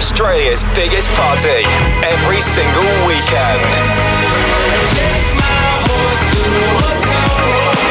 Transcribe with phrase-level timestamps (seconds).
[0.00, 1.60] Australia's biggest party
[2.08, 3.60] every single weekend.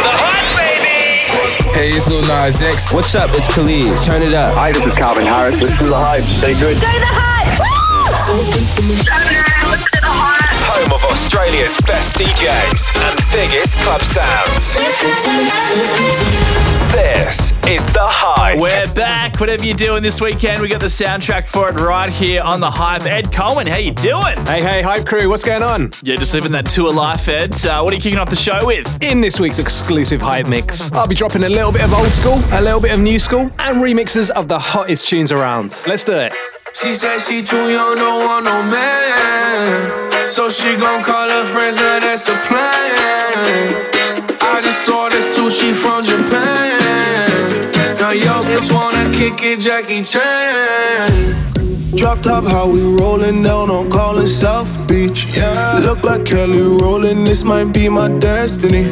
[0.01, 1.69] The Hype Baby!
[1.69, 2.91] Hey, it's Lil Nas X.
[2.91, 3.29] What's up?
[3.35, 3.93] It's Khalid.
[4.01, 4.55] Turn it up.
[4.55, 5.59] Hi, this is Calvin Harris.
[5.59, 6.23] This is The Hype.
[6.23, 6.81] Stay good.
[6.81, 7.29] Go the hype!
[8.25, 9.58] Home of
[11.09, 14.75] Australia's best DJs and biggest club sounds.
[16.91, 18.59] This is The Hype.
[18.59, 19.39] We're back.
[19.39, 22.69] Whatever you're doing this weekend, we got the soundtrack for it right here on the
[22.69, 23.05] hype.
[23.05, 24.37] Ed Coleman, how you doing?
[24.45, 25.91] Hey, hey, Hype Crew, what's going on?
[26.03, 27.53] Yeah, just living that tour life, Ed.
[27.65, 29.01] Uh, what are you kicking off the show with?
[29.03, 32.41] In this week's exclusive Hype Mix, I'll be dropping a little bit of old school,
[32.51, 35.83] a little bit of new school, and remixes of the hottest tunes around.
[35.87, 36.33] Let's do it.
[36.73, 40.08] She said she too young, don't want no man.
[40.29, 43.89] So she gon' call her friends, now that's a plan.
[44.39, 47.71] I just ordered sushi from Japan.
[47.97, 51.35] Now yo just wanna kick it, Jackie Chan.
[51.95, 55.25] Drop top, how we rollin' down on Collins South Beach.
[55.35, 55.79] Yeah.
[55.83, 58.85] Look like Kelly Rowland, this might be my destiny.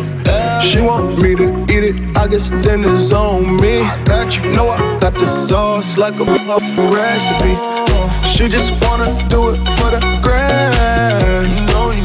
[0.60, 3.82] She want me to eat it, I guess then it's on me.
[3.82, 7.54] I got you, know I got the sauce like a, a recipe.
[7.56, 8.34] Oh.
[8.36, 10.07] She just wanna do it for the.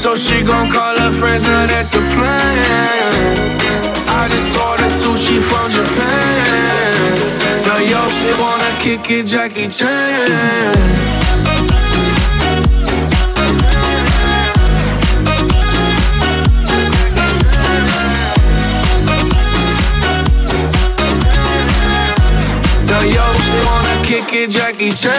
[0.00, 3.60] So she gon' call her friends, now that's a plan.
[4.08, 7.18] I just ordered sushi from Japan.
[7.66, 11.09] Now yo she wanna kick it, Jackie Chan.
[24.10, 25.14] Kick it, Jackie Chan.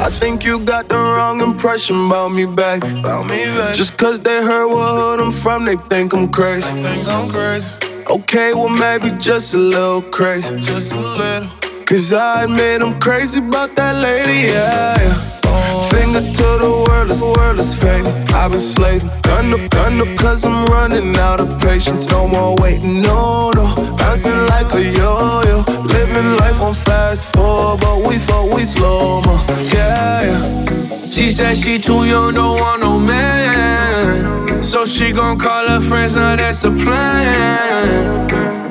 [0.00, 2.82] I think you got the wrong impression about me back.
[2.82, 3.74] About me back.
[3.74, 6.72] Just cause they heard what hood I'm from, they think I'm crazy.
[6.72, 7.66] They think I'm crazy.
[8.08, 10.58] Okay, well maybe just a little crazy.
[10.60, 11.63] Just a little.
[11.94, 14.98] Cause I admit I'm crazy about that lady, yeah.
[14.98, 15.88] yeah.
[15.90, 18.02] Finger to the world, this world is fake.
[18.34, 22.10] I've been slaving, gun up, gun up, cause I'm running out of patience.
[22.10, 23.94] No more waiting, no, no.
[23.96, 25.62] Bouncing like a yo yo.
[25.86, 29.36] Living life on fast forward, but we fuck, we slow mo.
[29.72, 30.66] Yeah, yeah.
[31.12, 34.64] She said she too young, don't want no man.
[34.64, 38.26] So she gon' call her friends, now that's a plan.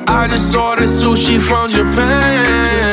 [0.06, 2.83] I just saw ordered sushi from Japan.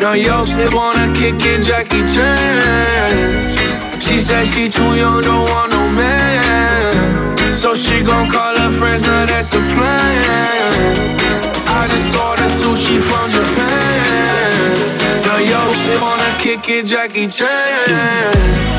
[0.00, 4.00] Now yo just wanna kick it, Jackie Chan.
[4.00, 7.54] She said she too young, don't want no man.
[7.54, 11.08] So she gon' call her friends, now that's a plan.
[11.66, 14.52] I just ordered sushi from Japan.
[15.26, 18.69] Now yo just wanna kick it, Jackie Chan.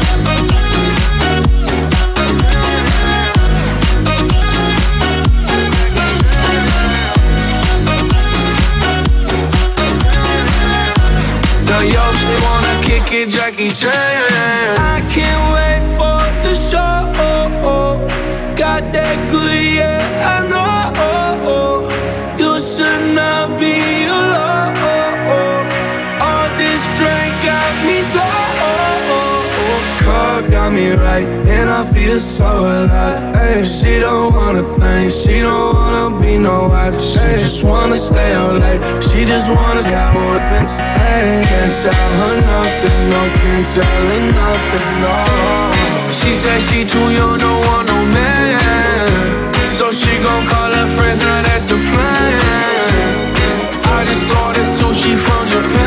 [11.81, 13.91] Now yo, she wanna kick it, Jackie Chan.
[13.91, 15.60] I can't wait
[31.11, 31.27] right,
[31.57, 33.35] and I feel so alive.
[33.35, 36.95] Ay, she don't wanna think, she don't wanna be no wife.
[37.09, 38.81] She just wanna stay up late.
[39.07, 40.65] She just wanna get more than
[41.49, 45.15] Can't tell her nothing, no, can't tell her nothing, no.
[46.19, 49.07] She said she too young, don't want no man.
[49.77, 52.41] So she gon' call her friends, now that's a plan.
[53.95, 55.80] I just ordered sushi from Japan.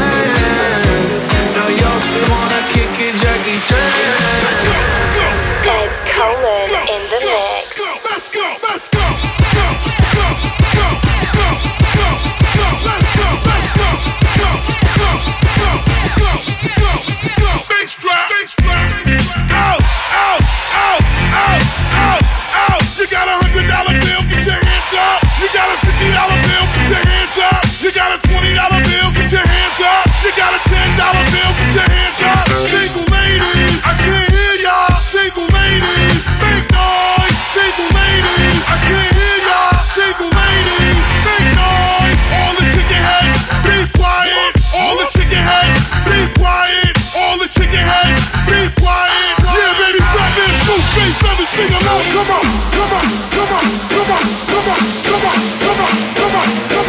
[29.75, 30.06] hands up.
[30.23, 32.47] You got a ten dollar bill, put your hands up.
[32.71, 34.94] Single ladies, I can't hear y'all.
[35.00, 37.37] Single ladies, make noise.
[37.55, 39.75] Single ladies, I can't hear y'all.
[39.91, 42.21] Single ladies, make noise.
[42.35, 44.53] All the chicken heads, be quiet.
[44.75, 46.94] All the chicken heads, be quiet.
[47.15, 49.35] All the chicken heads, be quiet.
[49.43, 52.03] Yeah, baby, fat man, smooth face, let me sing along.
[52.15, 52.44] Come on,
[52.75, 56.79] come on, come on, come on, come on, come on, come on, come on, come
[56.79, 56.83] on.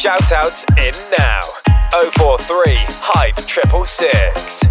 [0.00, 1.44] Shoutouts in now.
[2.16, 2.72] 043
[3.04, 4.64] Hype 666.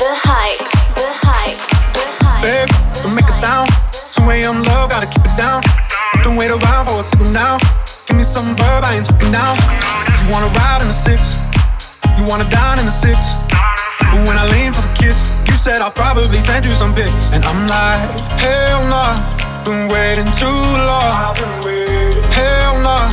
[0.00, 0.56] The hype,
[0.96, 1.60] the hype,
[1.92, 2.40] the hype.
[2.40, 2.72] Babe,
[3.04, 3.68] don't make a sound.
[4.16, 4.64] 2 a.m.
[4.72, 5.60] love, gotta keep it down.
[6.24, 7.60] Don't wait around for a signal now.
[8.08, 9.52] Give me some verb, I ain't talking now.
[10.24, 11.36] You wanna ride in the six,
[12.16, 13.36] you wanna dine in the six.
[14.00, 17.28] But when I lean for the kiss, you said I'll probably send you some pics.
[17.36, 18.00] And I'm like,
[18.40, 19.20] hell nah,
[19.60, 20.48] been waiting too
[20.88, 21.36] long.
[22.32, 23.12] Hell nah,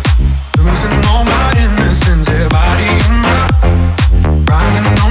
[0.57, 2.27] losing all my innocence.
[2.27, 5.10] Yeah, body on my, finding all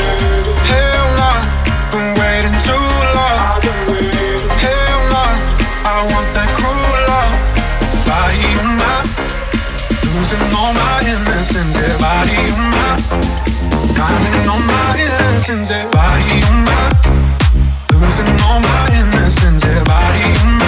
[10.31, 11.75] Losing all my innocence.
[11.77, 12.95] Yeah, body on my,
[13.95, 15.69] counting on my innocence.
[15.69, 16.89] Yeah, body on my,
[17.91, 19.63] losing all my innocence.
[19.63, 20.60] Yeah, body on my,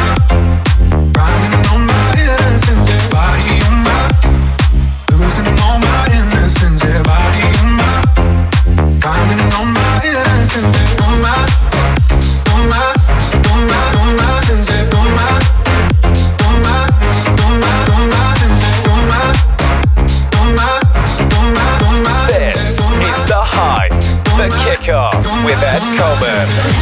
[26.46, 26.73] Coleman.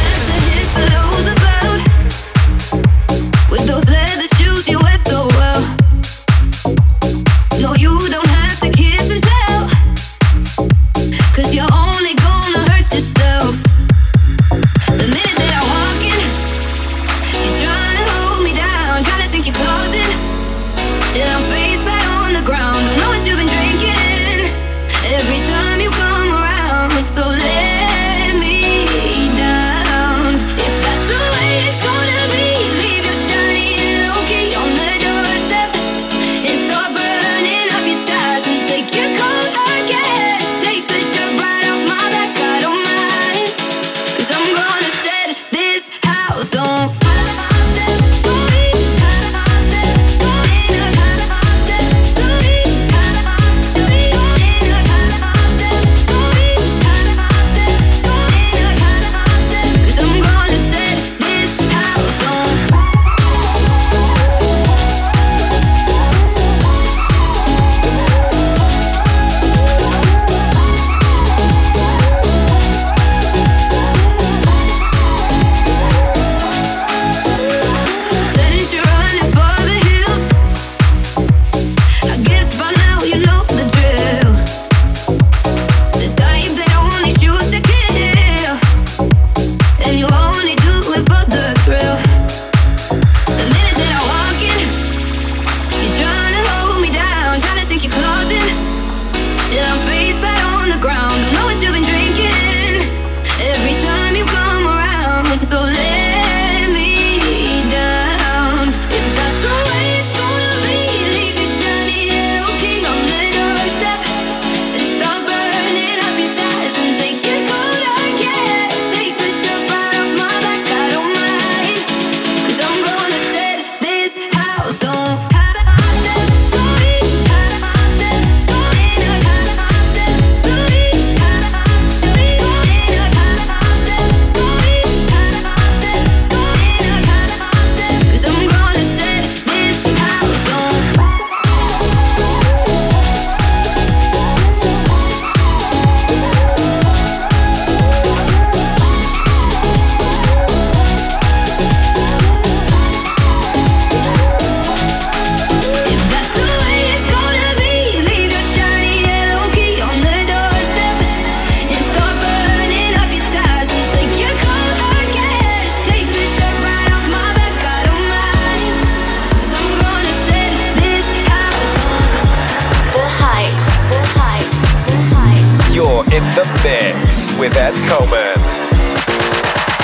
[176.34, 178.38] the mix with Ed Coleman.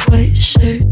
[0.09, 0.88] White shirt.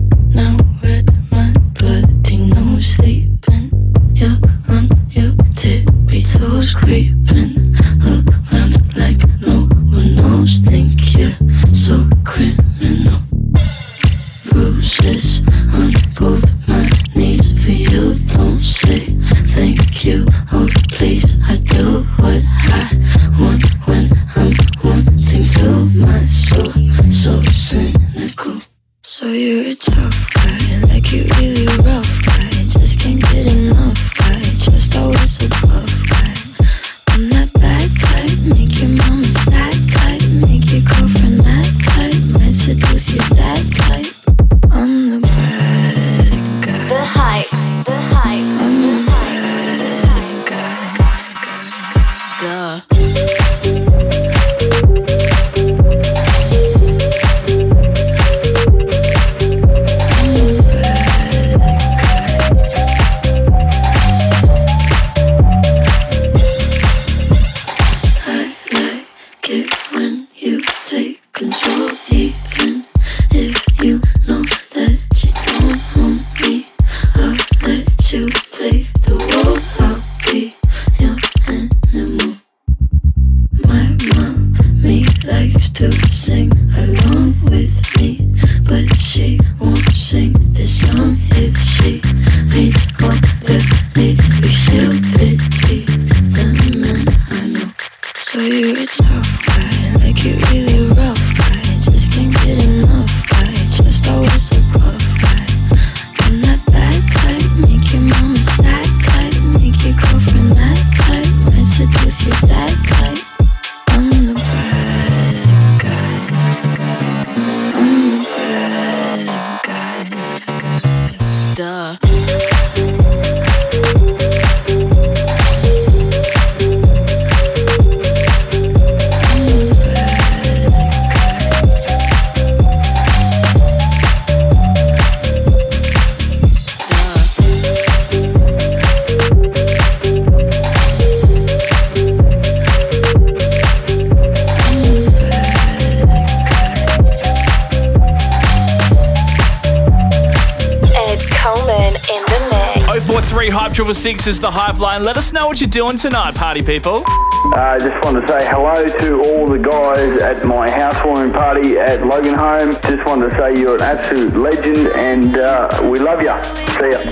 [154.06, 155.02] 6 is the hype line.
[155.02, 156.98] Let us know what you're doing tonight, party people.
[156.98, 161.32] Uh, I uh, just wanted to say hello to all the guys at my housewarming
[161.32, 162.70] party at Logan Home.
[162.86, 166.30] Just wanted to say you're an absolute legend and uh, we love you.
[166.78, 167.02] See ya.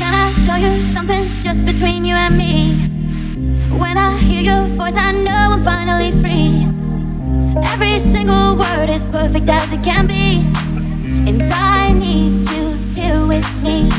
[0.00, 2.74] Can I tell you something just between you and me?
[3.78, 6.66] When I hear your voice, I know I'm finally free.
[7.70, 10.42] Every single word is perfect as it can be,
[11.30, 13.95] and I need you here with me.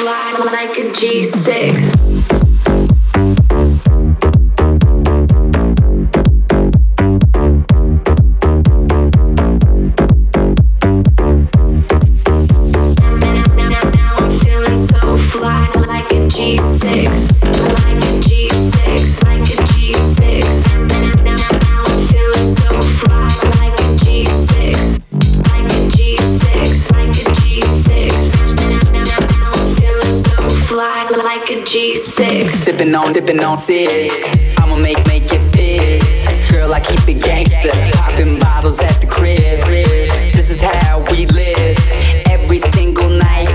[0.00, 0.32] Fly.
[0.44, 2.39] Like a G6.
[33.10, 34.56] On, dipping on six.
[34.58, 36.52] I'ma make, make it fit.
[36.52, 37.70] Girl, I keep it gangster.
[37.92, 39.64] Popping bottles at the crib.
[40.32, 41.76] This is how we live.
[42.28, 43.48] Every single night.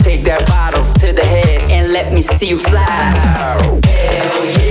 [0.00, 2.82] Take that bottle to the head and let me see you fly.
[2.82, 4.61] Hell yeah.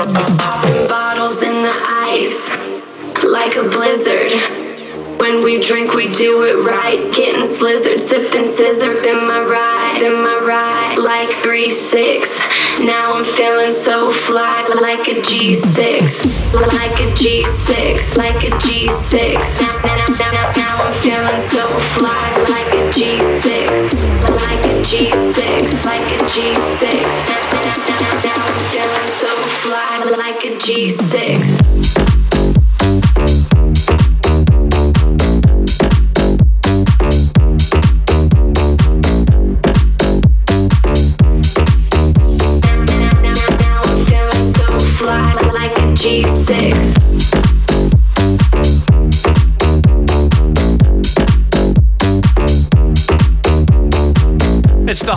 [0.00, 2.56] Bottles in the ice,
[3.22, 4.32] like a blizzard.
[5.20, 7.12] When we drink, we do it right.
[7.12, 8.94] Getting slizzard, sipping scissor.
[9.02, 10.96] Been my ride, been my ride.
[10.96, 12.38] Like 3 6.
[12.80, 14.66] Now I'm feeling so fly.
[14.80, 16.54] Like a G6.
[16.54, 18.16] Like a G6.
[18.16, 19.60] Like a G6.
[19.60, 22.24] Now, now, now, now, now I'm feeling so fly.
[22.48, 23.92] Like a G6.
[24.40, 25.84] Like a G6.
[25.84, 27.89] Like a G6.
[30.60, 31.59] G6.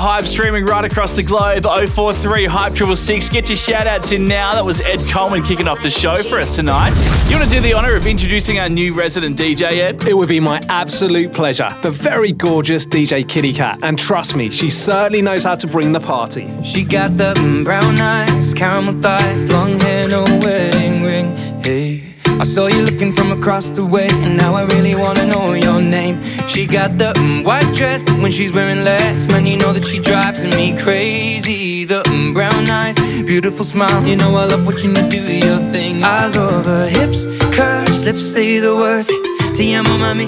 [0.03, 1.63] Hype streaming right across the globe.
[1.63, 3.29] 043 Hype 666.
[3.29, 4.53] Get your shout outs in now.
[4.53, 6.93] That was Ed Coleman kicking off the show for us tonight.
[7.29, 10.05] You want to do the honour of introducing our new resident DJ, Ed?
[10.05, 11.73] It would be my absolute pleasure.
[11.83, 13.79] The very gorgeous DJ Kitty Cat.
[13.81, 16.51] And trust me, she certainly knows how to bring the party.
[16.61, 21.33] She got the brown eyes, caramel thighs, long hair, no wedding ring.
[21.63, 22.02] Hey,
[22.43, 25.79] I saw you looking from across the way, and now I really wanna know your
[25.79, 26.21] name.
[26.45, 29.85] She got the mm, white dress, but when she's wearing less, man, you know that
[29.87, 31.85] she drives me crazy.
[31.85, 36.03] The mm, brown eyes, beautiful smile, you know I love watching you do your thing.
[36.03, 39.07] I love her hips, curves, lips say the words.
[39.55, 40.27] Te amo, mami,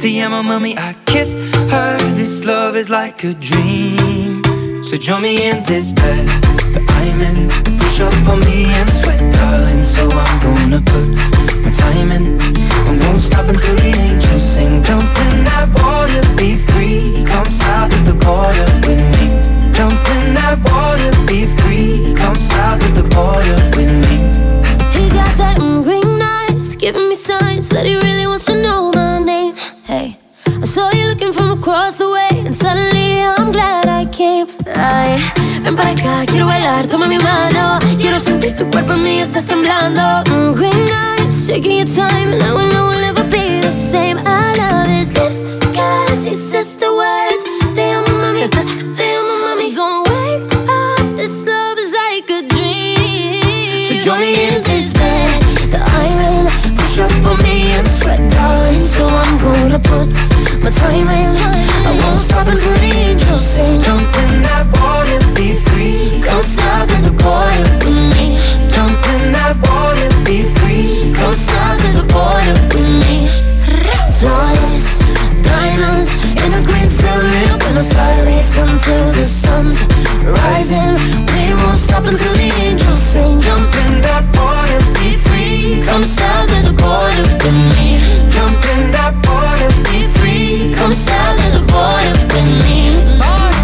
[0.00, 0.78] te amo, mami.
[0.78, 1.34] I kiss
[1.72, 1.98] her.
[2.14, 4.15] This love is like a dream.
[4.86, 6.30] So join me in this bed
[6.70, 7.50] that I'm in.
[7.76, 9.82] Push up on me and sweat, darling.
[9.82, 11.10] So I'm gonna put
[11.66, 12.38] my time in.
[12.38, 14.84] I won't stop until the angels sing.
[14.86, 17.26] Jump in that water, be free.
[17.26, 19.26] Come south of the border with me.
[19.74, 22.14] Jump in that water, be free.
[22.14, 24.22] Come south of the border with me.
[24.94, 29.18] He got that green eyes, giving me signs that he really wants to know my
[29.18, 29.50] name.
[35.66, 37.78] Ven para acá, quiero bailar, toma mi mano.
[38.00, 40.00] Quiero sentir tu cuerpo en mí, estás temblando.
[40.30, 40.86] Mm, green
[41.18, 44.18] eyes, taking your time, and now I know we'll never be the same.
[44.24, 45.42] I love his lips,
[45.74, 47.42] cause he says the words.
[47.74, 49.74] Te amo, mami, te amo, mami.
[49.74, 53.82] Don't wake up, this love is like a dream.
[53.82, 56.76] So join me in this bed that I'm in.
[56.76, 58.84] Push up on me and sweat, darling.
[58.94, 60.06] So I'm gonna put
[60.62, 61.30] my time in.
[61.86, 63.82] I won't stop until the angels sing.
[63.82, 64.85] Jump in that water,
[66.36, 68.36] Come south of the border with me.
[68.68, 71.08] Jump in that water, be free.
[71.16, 73.24] Come south of the border with me.
[74.20, 75.00] Flawless
[75.40, 79.80] diamonds in a green field lit up in a silence until the sun's
[80.28, 81.00] rising.
[81.24, 83.40] We won't stop until the angels sing.
[83.40, 85.80] Jump in that water, be free.
[85.88, 87.96] Come south of the border with me.
[88.28, 90.76] Jump in that water, be free.
[90.76, 93.00] Come south of the border with me.
[93.24, 93.56] Ah.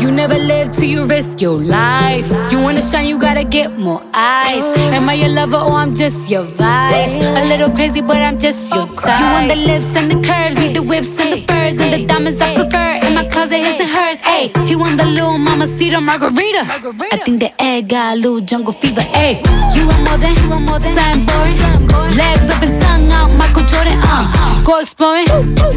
[0.00, 2.30] You never live till you risk your life.
[2.52, 4.62] You wanna shine, you gotta get more eyes.
[4.94, 7.14] Am I your lover or I'm just your vice?
[7.40, 9.18] A little crazy, but I'm just your type.
[9.18, 12.06] You want the lips and the curves, need the whips and the furs and the
[12.06, 13.06] diamonds I prefer.
[13.06, 14.07] In my closet, his and hers.
[14.38, 16.62] Ayy, he want the little mama cedar margarita.
[16.62, 19.02] I think the egg got a little jungle fever.
[19.18, 19.42] Ayy,
[19.74, 22.14] you want more than, you want more than something boring.
[22.14, 23.98] Legs up and tongue out, Michael Jordan.
[23.98, 25.26] Uh, go exploring,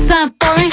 [0.06, 0.70] something foreign.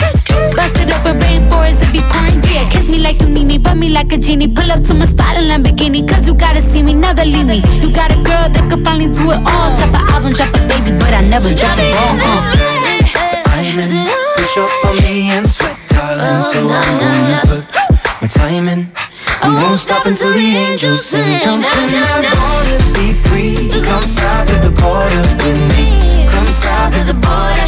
[0.53, 2.37] Bust it up and rainforest if you pouring.
[2.53, 4.53] Yeah, kiss me like you need me, rub me like a genie.
[4.53, 7.64] Pull up to my spot in Lamborghini, cause you gotta see me, never leave me.
[7.81, 9.72] You got a girl that could finally do it all.
[9.77, 12.20] Drop an album, drop a baby, but I never drop it all.
[12.20, 12.85] Uh.
[13.48, 16.42] Diamond, push up on me and sweat, darling.
[16.53, 17.77] So I'm gonna put
[18.20, 18.90] my time in.
[19.42, 21.38] I won't stop until the angels sing.
[21.40, 23.70] Jump in that water, be free.
[23.87, 26.26] Come south of the border with me.
[26.26, 27.66] Come south of the border,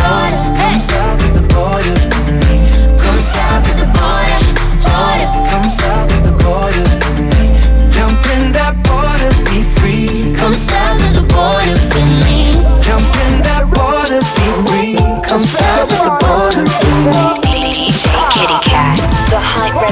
[0.00, 0.40] border.
[0.56, 2.56] Come south of the border with me.
[2.96, 4.40] Come south of the border,
[4.88, 5.28] border.
[5.52, 7.44] Come south of the border with me.
[7.92, 10.32] Jump in that water, be free.
[10.32, 11.59] Come south of the border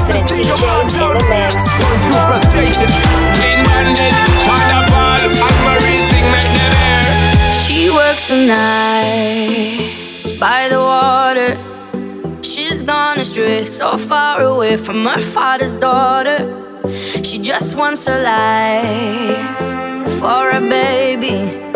[0.09, 1.55] resident DJs in the mix.
[7.65, 11.57] She works the nights by the water.
[12.41, 16.55] She's gone astray, so far away from her father's daughter.
[17.23, 19.59] She just wants a life
[20.19, 21.68] for a baby.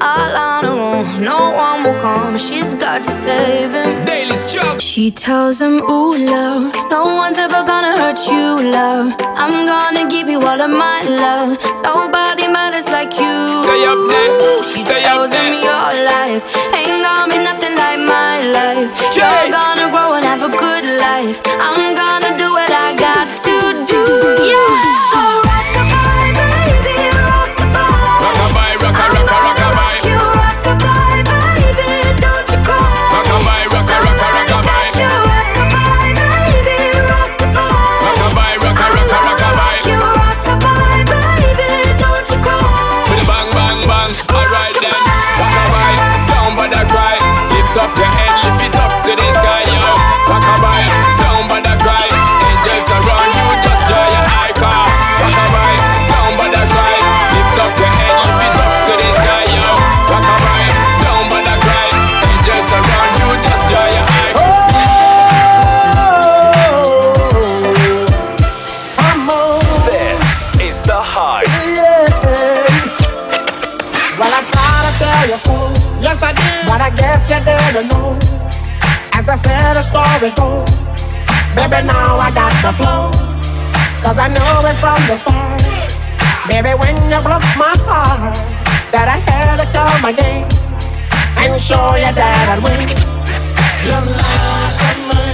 [0.00, 2.36] All on her own, no one will come.
[2.38, 4.04] She's got to save him.
[4.04, 4.78] Daily struggle.
[4.78, 9.14] She tells him, Ooh, love, no one's ever gonna hurt you, love.
[9.42, 11.58] I'm gonna give you all of my love.
[11.82, 13.36] Nobody matters like you.
[13.62, 14.62] Stay up there.
[14.62, 16.42] She Stay tells up him your life
[16.74, 18.88] ain't gonna be nothing like my life.
[19.16, 21.40] You're gonna grow and have a good life.
[21.66, 23.56] I'm gonna do what I got to
[23.92, 24.02] do.
[24.50, 25.13] Yeah.
[77.54, 78.18] Guess you didn't know.
[79.14, 80.70] As the story goes,
[81.54, 83.10] baby, now I got the flow.
[84.02, 85.62] Cause I know it from the start.
[86.48, 88.36] Baby, when you broke my heart,
[88.92, 90.44] that I had to come again
[91.40, 92.88] and show you that I'd win.
[93.86, 95.24] You lied to me.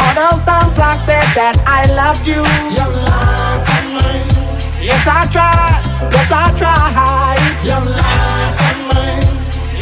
[0.00, 2.42] All those times I said that I loved you.
[2.76, 4.86] You lied to me.
[4.86, 5.82] Yes, I tried.
[6.10, 7.42] Yes, I tried.
[7.62, 8.69] You lied to me.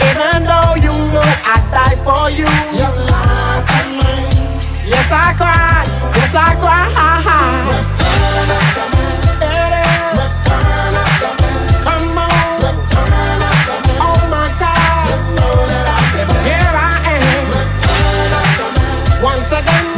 [0.06, 2.48] Even though you know I'd die for you.
[2.78, 4.14] You lied to me.
[4.88, 5.88] Yes, I cried.
[6.16, 6.88] Yes, I cried.
[7.70, 9.16] Return of the man.
[10.18, 11.82] Return of the man.
[11.86, 12.30] Come on.
[12.62, 13.98] Return of the man.
[14.00, 15.08] Oh my God.
[15.10, 17.44] You know that I've been Here I am.
[17.54, 19.22] Return of the man.
[19.22, 19.97] Once again.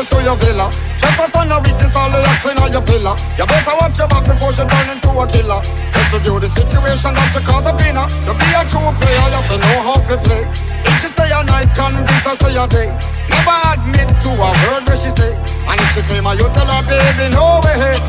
[0.00, 0.72] Access to your villa?
[0.96, 3.14] Just for son of witness all the action on your pillar.
[3.36, 5.60] You better watch your back before she turn into a killer.
[5.92, 8.08] Let's review the situation that you call the winner.
[8.24, 10.44] To be a true player, you have to know how to play.
[10.88, 12.88] If she say a night, convince her say a day.
[13.28, 15.36] Never admit to a word where she say.
[15.68, 18.00] And if she claim her, you tell her, baby, no way.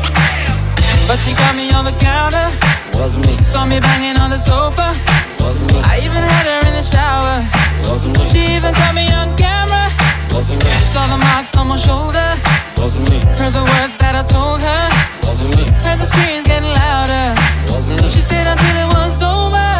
[1.04, 2.48] But she got me on the counter.
[2.96, 3.36] Was me.
[3.36, 4.96] Saw me banging on the sofa.
[5.40, 5.76] Was me.
[5.84, 7.44] I even had her in the shower.
[7.84, 8.24] Was me.
[8.24, 9.92] She even caught me on camera.
[10.32, 10.58] Was me.
[10.80, 12.34] She saw the marks on my shoulder.
[12.76, 13.20] Wasn't me.
[13.36, 14.84] Heard the words that I told her.
[15.22, 15.68] Wasn't me.
[15.84, 17.36] Heard the screams getting louder.
[17.68, 18.08] Wasn't me.
[18.08, 19.70] She stayed until it was over.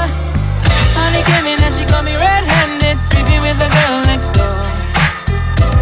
[0.95, 4.61] Honey came in and she caught me red-handed, creepy with the girl next door.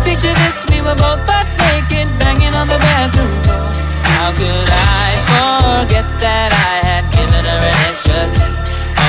[0.06, 3.68] Picture this, we were both butt naked, banging on the bathroom floor.
[4.06, 8.54] How could I forget that I had given her an extra key?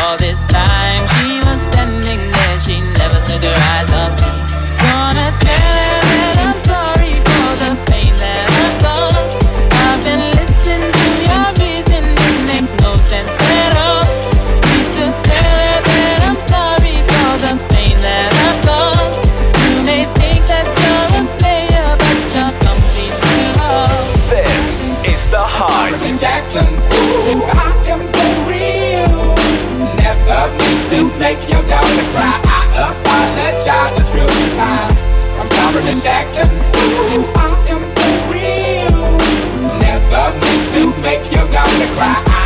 [0.02, 4.41] All this time she was standing there, she never took her eyes off me.
[26.54, 26.74] listen.
[26.74, 29.36] Ooh, I am the real.
[29.96, 32.40] Never meant to make your daughter cry.
[32.44, 35.00] I apologize a trillion times.
[35.40, 36.50] I'm sorry, Miss Jackson.
[36.50, 39.00] Ooh, I am the real.
[39.80, 42.20] Never meant to make your daughter cry.
[42.28, 42.41] I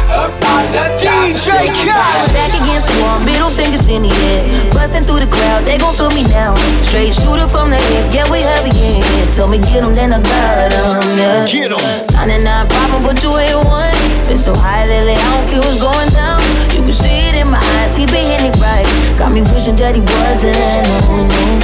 [2.35, 4.71] Back against the wall, middle fingers in the air.
[4.71, 6.55] Busting through the crowd, they gon' feel me now.
[6.81, 9.03] Straight shooter from the hip, yeah, we heavy here.
[9.35, 11.45] Told me get 'em, then I got 'em, yeah.
[11.45, 11.79] Get 'em.
[12.15, 13.91] 99 problem, but you ain't one.
[14.27, 16.41] Been so high lately, I don't care what's going down.
[16.71, 18.87] You can see it in my eyes, he been hitting it right.
[19.19, 20.57] Got me wishing that he wasn't.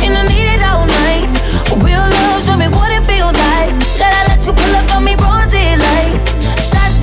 [0.03, 1.27] And I need it all night.
[1.79, 3.73] Real love, show me what it feels like.
[3.97, 6.19] That I let you pull up on me broad daylight.
[6.59, 7.00] Shots over here,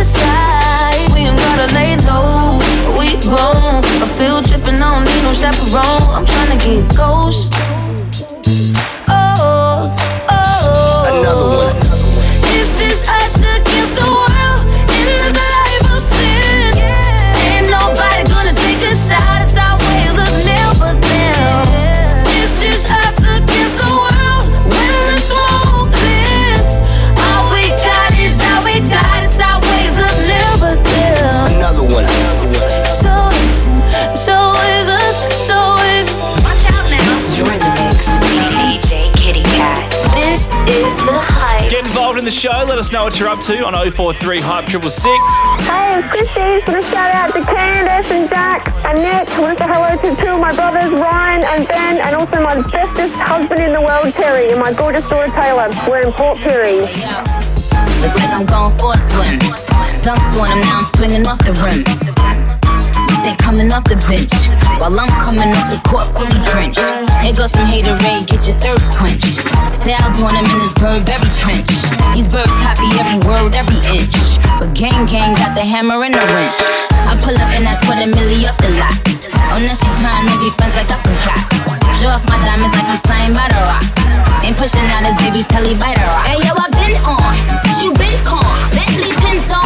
[0.00, 1.12] the side.
[1.12, 2.56] We ain't gotta lay low.
[2.96, 3.84] We grown.
[4.00, 6.08] I feel tripping, I don't need no chaperone.
[6.16, 7.52] I'm tryna get ghost.
[9.08, 9.92] Oh,
[10.30, 11.12] oh.
[11.12, 11.76] Another one.
[12.56, 13.69] It's just us against
[42.80, 45.04] us know what you're up to on 043 Hype 666.
[45.68, 46.64] Hey, it's Christy.
[46.64, 49.28] Want to shout out to Candace and Jack and Nick.
[49.36, 52.56] Want to say hello to two of my brothers, Ryan and Ben, and also my
[52.72, 55.68] bestest husband in the world, Terry, and my gorgeous daughter, Taylor.
[55.84, 56.88] We're in Port Pirie.
[58.00, 59.60] Look like I'm going for a swim.
[60.00, 62.19] Dunk on him, now I'm swinging off the rim.
[63.20, 64.32] They coming off the bench
[64.80, 66.80] while I'm coming off the court fully drenched.
[67.20, 69.44] Here goes some haterade, get your thirst quenched.
[69.76, 71.68] Styles on him in this Burberry trench.
[72.16, 74.16] These birds copy every word, every inch.
[74.56, 76.56] But gang gang got the hammer and the wrench.
[77.04, 78.96] I pull up and I put a milli off the lot.
[79.52, 81.40] Oh, now she trying to be friends like I forgot.
[82.00, 83.84] Show off my diamonds like I'm signed by the rock.
[84.40, 86.24] Ain't pushing out his baby's telly by the rock.
[86.24, 87.36] Hey yo, I been on,
[87.84, 88.40] you been con.
[88.72, 89.59] Bentley tints on,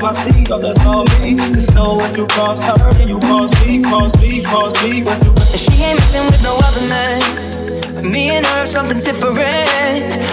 [0.00, 1.34] that's my seed, but that's all me.
[1.34, 5.02] Just know if you cross her, then you cross me, cross me, cross me.
[5.02, 8.12] If you, And she ain't messing with no other man.
[8.12, 9.38] Me and her, something different.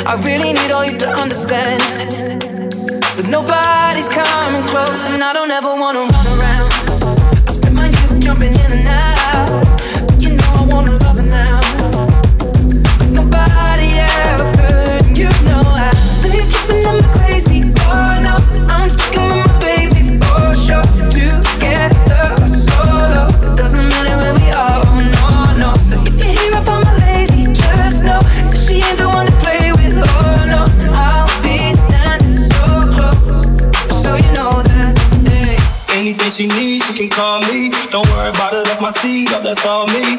[0.05, 1.81] I really need all you to understand.
[3.17, 6.69] But nobody's coming close, and I don't ever wanna run around.
[7.47, 8.84] I spent my youth jumping in and
[39.63, 40.14] all me.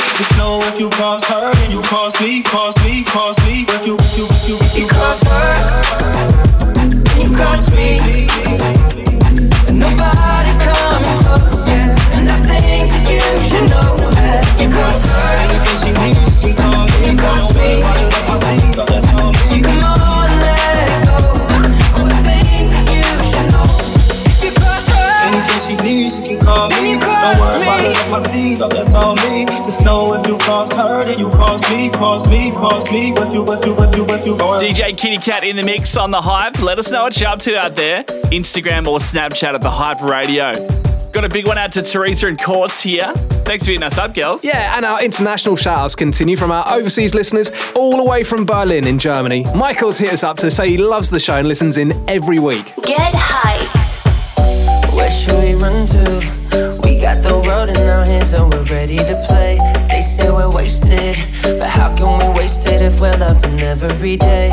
[28.54, 29.46] That's my seed, but that's all me.
[29.46, 33.10] Just know if you cross her, then you cross me, cross me, cross me.
[33.10, 34.62] If you, if you, if you, if you, don't.
[34.62, 36.60] DJ Kitty Cat in the mix on the hype.
[36.60, 38.04] Let us know what you're up to out there.
[38.04, 40.66] Instagram or Snapchat at the Hype Radio.
[41.12, 43.12] Got a big one out to Teresa and Courts here.
[43.14, 44.44] Thanks for hitting us up, girls.
[44.44, 48.44] Yeah, and our international shout outs continue from our overseas listeners all the way from
[48.44, 49.46] Berlin in Germany.
[49.54, 52.74] Michael's hit us up to say he loves the show and listens in every week.
[52.82, 54.94] Get hyped.
[54.94, 56.65] Where should we run to?
[56.96, 59.58] We got the world in our hands and we're ready to play.
[59.90, 64.48] They say we're wasted, but how can we waste it if we're loving every day?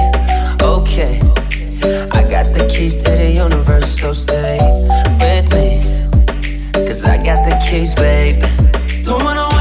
[0.61, 1.21] Okay,
[2.11, 4.59] I got the keys to the universe, so stay
[5.23, 5.79] with me.
[6.85, 8.43] Cause I got the keys, babe.
[9.05, 9.52] Don't wanna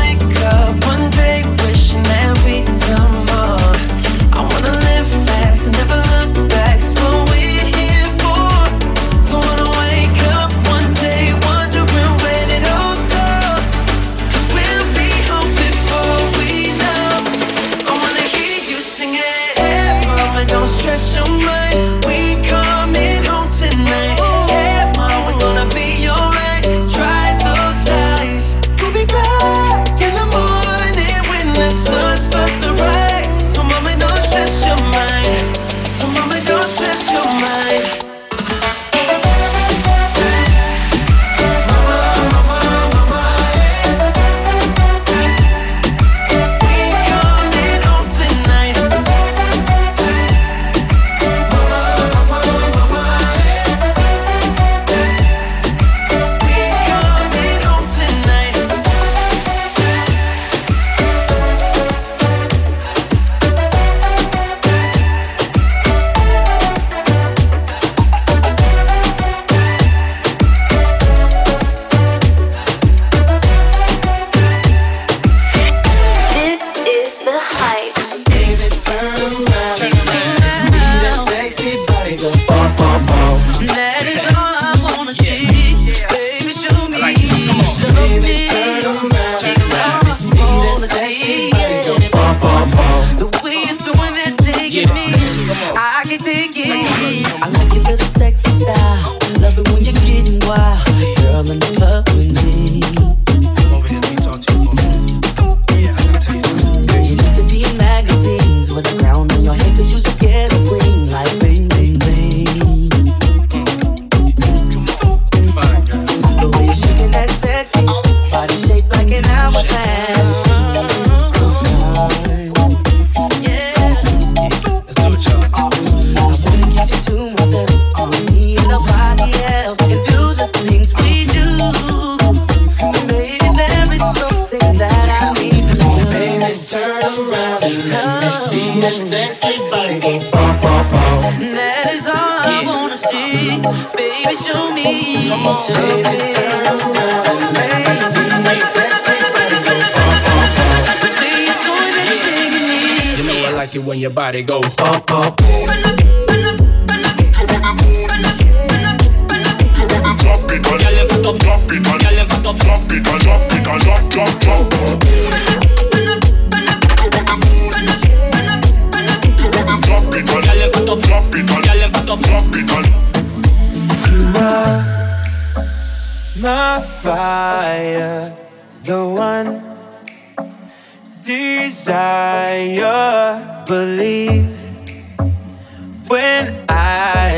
[154.35, 154.62] it when your body go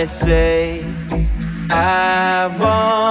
[0.05, 0.85] I say
[1.71, 3.04] I want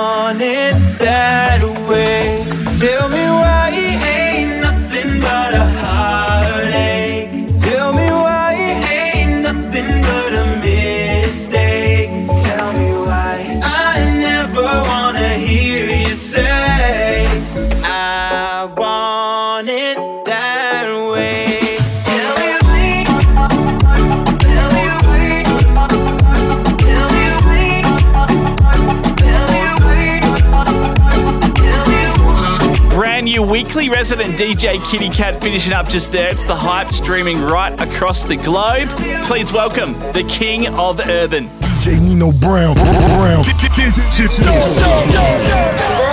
[34.03, 36.29] resident DJ Kitty Cat finishing up just there.
[36.29, 38.89] It's the hype streaming right across the globe.
[39.27, 41.47] Please welcome the king of urban.
[41.47, 43.43] DJ Nino Brown, Brown.
[43.43, 43.53] The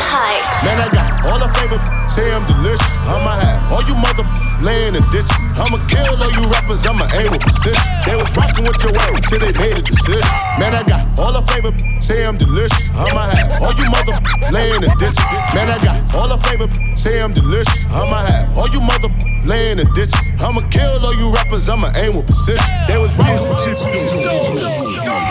[0.06, 0.64] hype.
[0.64, 2.80] Man, I got all the favorite, say I'm delicious.
[3.10, 5.32] I'ma have all you mother laying in ditches.
[5.56, 7.80] I'ma kill all you rappers, I'ma aim with precision.
[8.06, 10.24] They was rocking with your way till they made a decision.
[10.60, 12.90] Man, I got all the favorite, say I'm delicious.
[12.92, 14.16] I'ma have all you mother
[14.52, 15.24] laying in ditches.
[15.54, 17.86] Man, I got all the favorite, say I'm delicious.
[17.88, 19.08] I'ma have all you mother
[19.44, 20.20] laying in ditches.
[20.40, 22.64] I'ma kill all you rappers, I'ma aim with precision.
[22.88, 24.70] They was rocking with your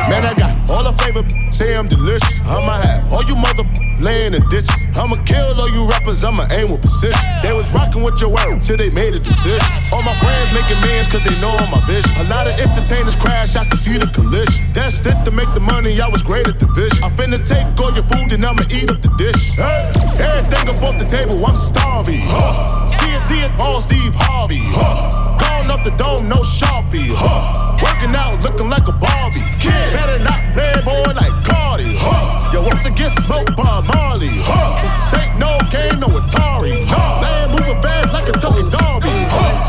[0.10, 2.42] Man, I got all the favorite, say I'm delicious.
[2.42, 3.64] I'ma have all you mother
[4.02, 4.72] laying in the ditches.
[4.96, 7.20] I'ma kill all you rappers, I'ma aim with precision.
[7.44, 9.64] They was rocking with your way till they made a decision.
[9.92, 12.12] All my friends making millions cause they know I'm my vision.
[12.20, 14.64] A lot of entertainers crash, I can see the collision.
[14.74, 17.04] That's it to make the money, I was great at division.
[17.04, 19.56] I'm finna take all your food and I'ma eat up the dish.
[19.56, 22.24] Hey, everything up off the table, I'm starving.
[22.24, 22.88] Huh.
[22.88, 24.64] See it, see it, all Steve Harvey.
[24.76, 25.38] Huh.
[25.40, 27.12] Gone up the dome, no Sharpie.
[27.14, 27.78] Huh.
[27.84, 29.44] Working out, looking like a Barbie.
[29.60, 31.69] Kid, better not play boy like Cardi.
[32.02, 32.54] Huh.
[32.54, 34.30] Yo, once again, smoked by Marley.
[34.42, 34.82] Huh.
[34.82, 36.80] This ain't no game, no Atari.
[36.90, 38.89] Nah, land moving fast like a talking Darby.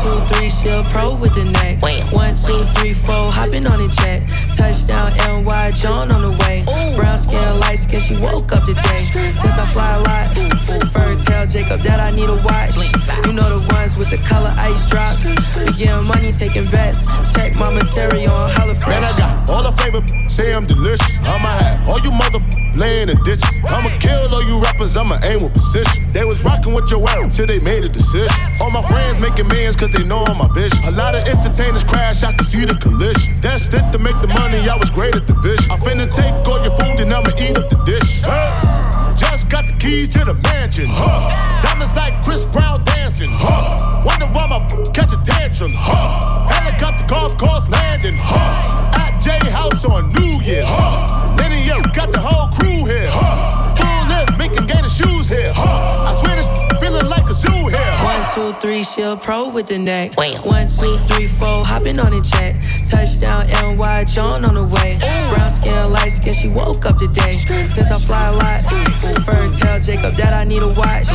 [0.03, 1.81] One, two, three, still pro with the neck.
[2.11, 4.27] One, two, three, four, hopping on the jet.
[4.57, 5.13] Touchdown,
[5.45, 6.63] NY, John on the way.
[6.95, 9.05] Brown skin, light skin, she woke up today.
[9.05, 10.37] Since I fly a lot,
[10.91, 12.75] fur tell Jacob that I need a watch.
[13.25, 15.25] You know the ones with the color ice drops.
[15.57, 17.05] We getting money, taking bets.
[17.33, 21.19] Check my material on Holla Man, I got all the flavor, say I'm delicious.
[21.21, 22.39] I'ma have all you mother
[22.75, 23.49] laying in the ditches.
[23.63, 26.11] I'ma kill all you rappers, I'ma aim with precision.
[26.13, 28.31] They was rocking with your ass till they made a decision.
[28.59, 30.83] All my friends making millions cause they know I'm my vision.
[30.85, 33.39] A lot of entertainers crash, I can see the collision.
[33.41, 35.71] That's it to make the money, I was great at the vision.
[35.71, 38.21] I finna take all your food and I'ma eat up the dish.
[38.23, 39.00] Huh?
[39.15, 40.87] Just got the keys to the mansion.
[40.89, 41.61] Huh?
[41.61, 43.29] Diamonds like Chris Brown dancing.
[43.33, 44.03] Huh?
[44.05, 44.59] Wonder why my
[44.93, 45.73] catch a tantrum.
[45.75, 46.47] Huh?
[46.47, 48.17] Helicopter golf course landing.
[48.19, 48.95] Huh?
[48.95, 50.63] At J House on New Year.
[50.65, 51.35] Huh?
[51.37, 53.07] Linear got the whole crew here.
[53.09, 53.75] Huh?
[53.75, 55.51] Full lift, making gator shoes here.
[55.53, 55.90] Huh?
[58.33, 60.17] Two, three, shield pro with the neck.
[60.17, 62.55] One, two, three, four, hopping on the jet.
[62.89, 64.97] Touchdown, NY, John on the way.
[65.29, 67.33] Brown skin, light skin, she woke up today.
[67.33, 68.61] Since I fly a lot,
[69.25, 71.07] fur tell Jacob that I need a watch.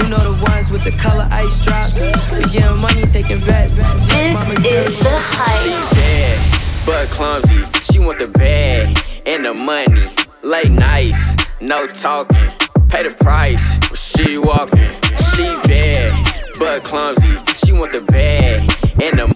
[0.00, 2.00] You know the ones with the color ice drops.
[2.32, 3.76] We getting money, taking bets.
[4.08, 5.96] This is the hype.
[5.96, 7.64] bad, but clumsy.
[7.92, 8.96] She want the bag
[9.26, 10.08] and the money.
[10.44, 12.50] Late nights, no talking.
[12.88, 14.92] Pay the price when she walking.
[15.32, 16.12] She bad,
[16.58, 17.34] but clumsy.
[17.64, 18.60] She want the bag
[19.02, 19.26] and the.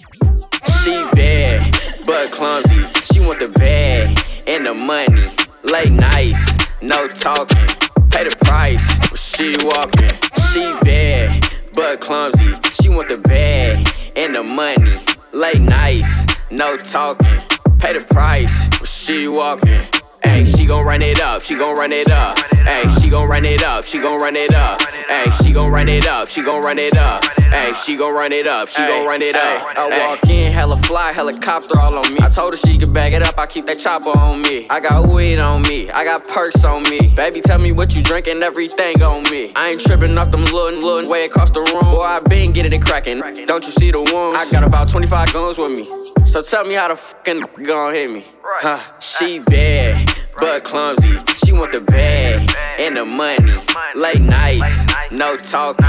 [0.83, 1.73] She bad,
[2.07, 2.83] but clumsy.
[3.13, 4.09] She want the bag
[4.49, 5.31] and the money.
[5.73, 7.67] Late nights, no talking.
[8.11, 10.15] Pay the price when she walking.
[10.51, 11.43] She bad,
[11.75, 12.55] but clumsy.
[12.81, 13.87] She want the bag
[14.17, 14.97] and the money.
[15.35, 17.41] Late nights, no talking.
[17.81, 19.83] Pay the price when she walking.
[20.25, 22.37] Hey, she gon' run it up, she gon' run it up.
[22.67, 24.83] Hey, she gon' run it up, she gon' run it up.
[24.83, 27.25] Hey, she gon' run it up, she gon' run it up.
[27.53, 29.77] Hey, she gon' run it up, she gon' run it up.
[29.77, 32.19] I walk in, hella fly, helicopter all on me.
[32.21, 34.67] I told her she could bag it up, I keep that chopper on me.
[34.69, 37.13] I got weed on me, I got perks on me.
[37.15, 39.53] Baby, tell me what you drinking, everything on me.
[39.55, 41.93] I ain't tripping off them little, little way across the room.
[41.93, 43.21] Boy, I been getting it cracking.
[43.45, 44.41] Don't you see the wounds?
[44.41, 45.87] I got about 25 guns with me.
[46.25, 48.25] So tell me how the fucking gon' hit me.
[48.43, 51.17] Huh, she bad, but clumsy.
[51.45, 52.51] She want the bag
[52.81, 53.55] and the money.
[53.95, 55.85] Late nights, no talking.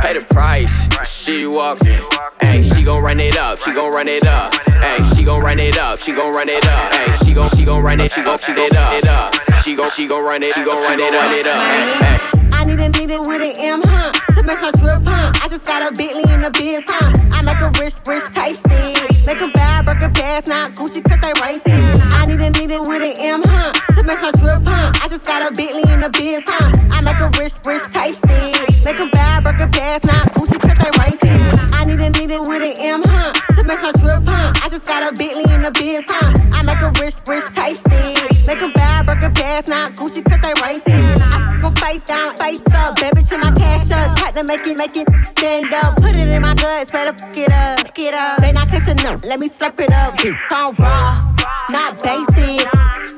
[0.00, 0.72] Pay the price,
[1.08, 2.00] she walking.
[2.40, 4.54] Hey, she gon' run it up, she gon' run it up.
[4.54, 6.94] Hey, she gon' run it up, she gon' run it up.
[6.94, 9.34] Hey, she gon' she gon' run it, she gon' gon' it up.
[9.62, 12.47] She gon' she gon' run it, she gon' run it up.
[12.80, 14.12] I need it with an M, huh?
[14.34, 15.32] To make her drip, huh?
[15.42, 17.10] I just got a Bentley in the biz, huh?
[17.34, 18.94] I make a rich, rich tasty.
[19.26, 21.74] Make a bad burger pass, not Gucci, cause they racy.
[22.14, 23.72] I need a need it with an M, huh?
[23.98, 24.92] To make her drip, huh?
[24.94, 26.70] I just got a Bentley in the biz, huh?
[26.94, 28.54] I make a rich, rich tasty.
[28.84, 31.67] Make a bad burger pass, not Gucci, cause they racy.
[32.00, 33.34] I need a it with an M, huh?
[33.58, 34.54] To make her drip, huh?
[34.62, 36.30] I just got a Bentley in the biz, huh?
[36.54, 38.14] I make a rich, rich tasty.
[38.46, 40.94] Make a bad burger pass, not Gucci, cause they racy.
[40.94, 44.14] I go face down, face up, baby, to my cash up.
[44.16, 45.96] Tight to make it, make it stand up.
[45.96, 48.38] Put it in my guts, better fuck it up, it up.
[48.38, 50.14] They not catching up, let me slurp it up.
[50.54, 51.34] On raw,
[51.70, 52.62] not basic.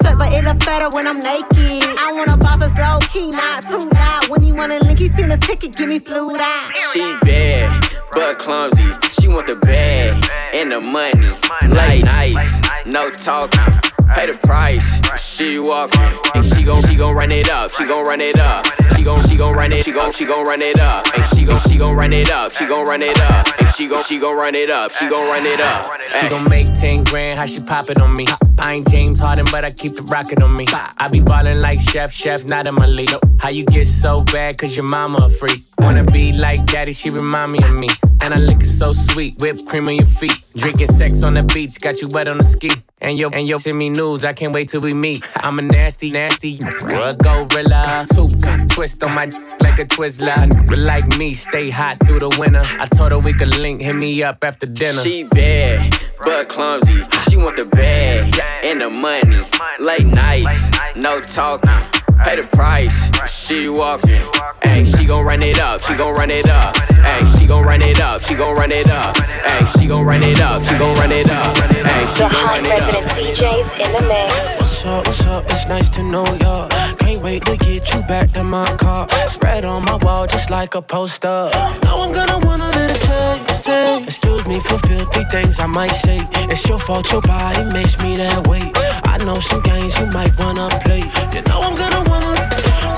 [0.01, 1.85] Flip, but it look better when I'm naked.
[2.01, 4.28] I want a boss that's low key, not too loud.
[4.28, 6.70] When you wanna link, he send a ticket, give me fluid out.
[6.93, 8.91] She bad, but clumsy.
[9.21, 11.31] She want the bag and the money.
[11.75, 13.89] Late nights, no talking.
[14.15, 14.85] Pay the price,
[15.21, 16.01] she walking.
[16.35, 18.67] And she gon' she gon' run it up, she gon' run it up.
[18.97, 21.07] She gon' she gon' run it, she gon' she gon' run it up.
[21.17, 23.47] And she gon' she gon' run it up, she gon' run it up.
[23.59, 25.99] And she gon' she gon' run it up, she gon' run it up.
[26.21, 28.27] She gon' make 10 grand, how she pop it on me.
[28.59, 30.67] I ain't James Harden, but I keep the rocket on me.
[30.99, 33.11] I be ballin' like Chef, Chef, not in my league.
[33.39, 35.61] How you get so bad, cause your mama a freak.
[35.79, 37.89] Wanna be like daddy, she remind me of me.
[38.21, 40.37] And I lick it so sweet, whipped cream on your feet.
[40.57, 42.71] Drinking sex on the beach, got you wet on the ski.
[43.01, 45.27] And yo, and yo, send me I can't wait till we meet.
[45.37, 48.07] I'm a nasty, nasty, a gorilla.
[48.11, 48.29] Two
[48.69, 49.29] twist on my
[49.61, 50.49] like a Twizzler.
[50.79, 52.63] Like me, stay hot through the winter.
[52.65, 55.03] I told her we could link, hit me up after dinner.
[55.03, 55.95] She bad,
[56.25, 57.03] but clumsy.
[57.29, 58.35] She want the bag
[58.65, 59.45] and the money.
[59.79, 62.00] Late nights, no talking.
[62.25, 64.23] Pay the price, she walking.
[64.62, 66.77] Hey, she gon' run it up, she gon' run it up.
[66.77, 69.16] Hey, she gon' run it up, she gon' run it up.
[69.16, 71.57] Hey, she gon' run it up, she gon' run it up.
[71.57, 72.71] Hey, The gon' Hype run.
[72.71, 74.57] Resident DJs in the mix.
[74.61, 75.45] What's up, what's up?
[75.51, 76.68] It's nice to know ya.
[76.99, 79.09] Can't wait to get you back to my car.
[79.27, 81.51] Spread on my wall just like a poster.
[81.83, 83.39] Now I'm gonna want a little taste.
[83.67, 86.27] Excuse me for filthy things I might say.
[86.49, 88.73] It's your fault, your body makes me that way.
[89.05, 91.05] I know some games you might wanna play.
[91.35, 92.49] You know I'm gonna wanna,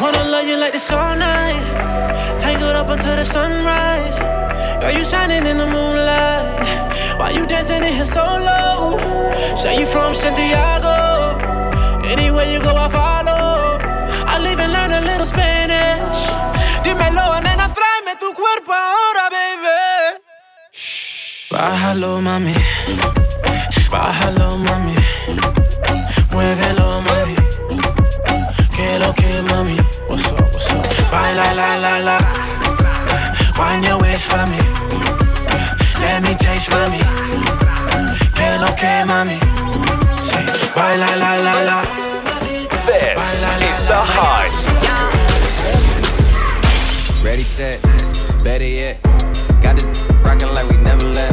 [0.01, 1.61] wanna love you like this all night.
[2.39, 4.19] Tangled up until the sunrise.
[4.81, 7.19] Girl, you shining in the moonlight.
[7.19, 8.99] Why you dancing in here so low?
[9.57, 11.39] Say you from Santiago.
[12.05, 13.79] Anywhere you go, I follow.
[14.27, 15.62] I'll even learn a little Spanish.
[21.63, 22.55] Bájalo, mami.
[23.89, 24.97] Bájalo, mami.
[26.33, 27.37] Muévelo, mami.
[28.75, 29.77] Que lo que, mami.
[30.09, 30.85] What's up, what's up?
[31.13, 32.19] Baila, la, la, la.
[33.57, 34.59] Wind your waist for me.
[36.01, 36.99] Let me taste, mami.
[38.35, 39.39] Que lo que, mami.
[40.27, 40.45] Say,
[40.75, 41.85] baila, la, la, la.
[42.41, 44.51] This is the hype.
[47.25, 47.81] Ready, set,
[48.43, 48.99] better yet.
[49.63, 49.87] Got this
[50.25, 51.32] rockin' like we never left.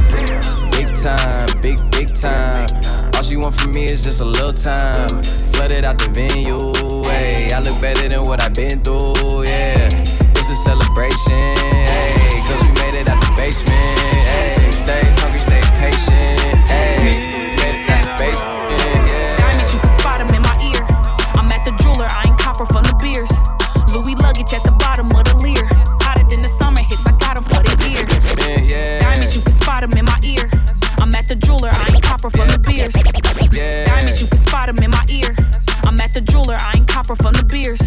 [1.01, 2.67] Time, big, big time.
[3.15, 5.07] All she want from me is just a little time.
[5.53, 6.73] Flooded out the venue,
[7.07, 7.49] hey.
[7.53, 9.87] I look better than what I've been through, yeah.
[10.35, 11.55] It's a celebration,
[11.87, 12.43] hey.
[12.43, 14.71] Cause we made it out the basement, hey.
[14.71, 16.58] Stay hungry, stay patient,
[37.09, 37.81] Copper from the beers.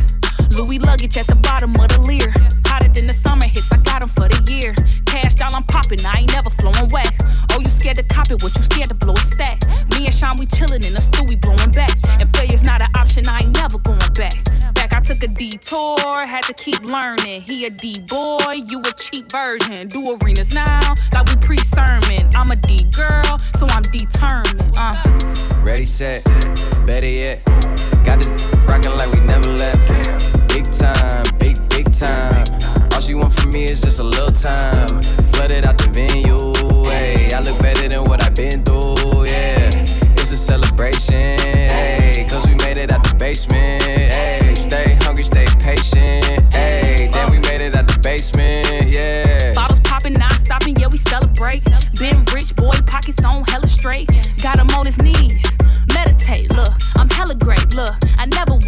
[0.50, 2.34] Louis luggage at the bottom of the leer.
[2.66, 4.74] Hotter than the summer hits, I got 'em for the year.
[5.06, 7.14] Cash down, I'm popping, I ain't never flowing whack.
[7.52, 9.62] Oh, you scared to cop it, what you scared to blow a stack?
[9.94, 11.94] Me and Sean, we chillin' in the stew, we blowing back.
[12.18, 14.42] And failure's not an option, I ain't never going back.
[14.74, 17.42] Back, I took a detour, had to keep learning.
[17.42, 19.86] He a D boy, you a cheap version.
[19.86, 20.80] Do arenas now,
[21.14, 22.26] like we pre sermon.
[22.34, 24.74] I'm a D girl, so I'm determined.
[24.76, 25.51] Uh.
[25.62, 26.24] Ready, set,
[26.86, 27.44] better yet.
[28.04, 28.28] Got this
[28.66, 30.48] rockin' like we never left.
[30.48, 32.44] Big time, big, big time.
[32.92, 34.88] All she want from me is just a little time.
[35.32, 36.52] Flooded out the venue,
[36.90, 37.32] hey.
[37.32, 39.70] I look better than what I've been through, yeah.
[40.18, 41.38] It's a celebration,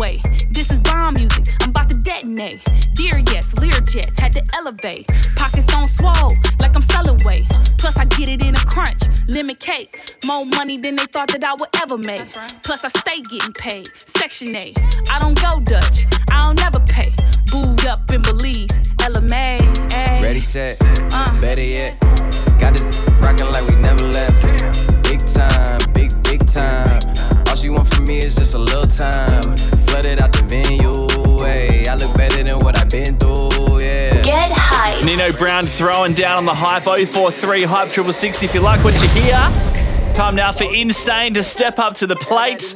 [0.04, 0.46] I never wait.
[0.50, 2.62] This is bomb music, I'm about to detonate.
[2.94, 5.08] Dear yes, Lear jets, had to elevate.
[5.36, 7.46] Pockets on swole, like I'm selling weight.
[7.78, 10.14] Plus, I get it in a crunch, lemon cake.
[10.24, 12.26] More money than they thought that I would ever make.
[12.62, 13.86] Plus, I stay getting paid.
[13.96, 14.78] Section 8,
[15.10, 17.10] I don't go Dutch, I don't never pay.
[17.50, 20.22] Booed up in Belize, LMA, ayy.
[20.22, 20.78] Ready, set,
[21.12, 21.40] uh.
[21.40, 22.00] better yet.
[22.58, 22.84] Got this
[23.20, 25.04] rockin' like we never left.
[25.04, 27.03] Big time, big, big time.
[28.06, 29.42] Me is just a little time.
[29.86, 31.08] Flooded out the venue,
[31.44, 31.86] hey.
[31.86, 34.22] I look better than what I've been through, yeah.
[34.22, 35.04] Get hype.
[35.04, 38.42] Nino Brown throwing down on the hype 043 hype triple six.
[38.42, 39.34] If you like what you hear,
[40.14, 42.74] time now for Insane to step up to the plate.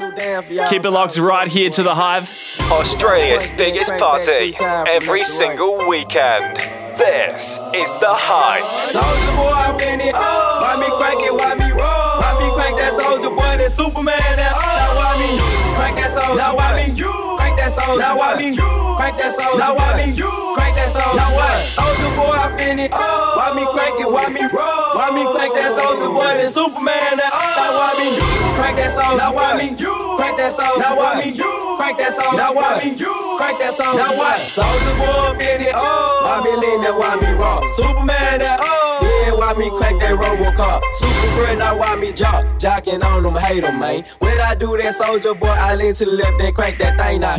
[0.69, 2.31] Keep it locked right here to the hive.
[2.71, 6.57] Australia's biggest party every single weekend.
[6.99, 8.65] This is the hype.
[8.91, 10.15] Soldier boy, I'm in it.
[10.15, 11.33] Why me crank it?
[11.33, 12.19] Why me roll?
[12.59, 13.55] Crank that soldier boy?
[13.55, 14.19] That Superman.
[14.35, 15.39] That now why me
[15.79, 16.43] crank that soldier?
[16.43, 18.03] Now why me you crank that soldier?
[18.03, 18.67] Now why me you
[18.99, 19.63] crank that soldier?
[19.63, 20.27] Now why me you
[20.59, 21.23] crank that soldier?
[21.23, 21.71] Now what?
[21.71, 22.91] Soldier boy, I'm in it.
[22.91, 24.11] Why me crank it?
[24.11, 24.91] Why me roll?
[24.99, 26.35] Why me crank that soldier boy?
[26.35, 27.15] That Superman.
[27.23, 28.27] That now why me you
[28.59, 29.23] crank that soldier?
[29.23, 30.83] Now why me you crank that soldier?
[30.83, 32.43] Now why me you crank that soldier?
[32.43, 34.03] Now why me you crank that soldier?
[34.03, 34.43] Now what?
[34.43, 35.79] Soldier boy, I'm in it.
[35.79, 36.99] Why me lean that?
[36.99, 37.63] Why me rock?
[37.79, 38.43] Superman.
[38.43, 38.59] That
[38.99, 40.83] yeah, why me crank that Robocop?
[40.99, 42.45] Super now why me jock?
[42.59, 44.05] Jocking on them, hate them, man.
[44.19, 47.21] When I do that, soldier boy, I lean to the left, then crank that thing
[47.21, 47.37] now.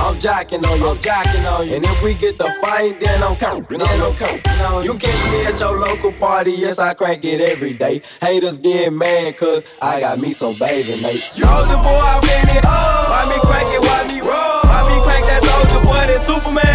[0.00, 1.76] I'm jocking on you, I'm jocking on you.
[1.76, 4.84] And if we get the fight, then I'm counting, then I'm counting.
[4.84, 8.00] You catch me at your local party, yes, I crank it every day.
[8.22, 11.40] Haters get mad, cause I got me some bathing mates.
[11.40, 12.64] Soldier boy, I'm in it.
[12.64, 14.62] Why me crank it, why me roll?
[14.64, 16.67] Why me crank that soldier boy, that Superman,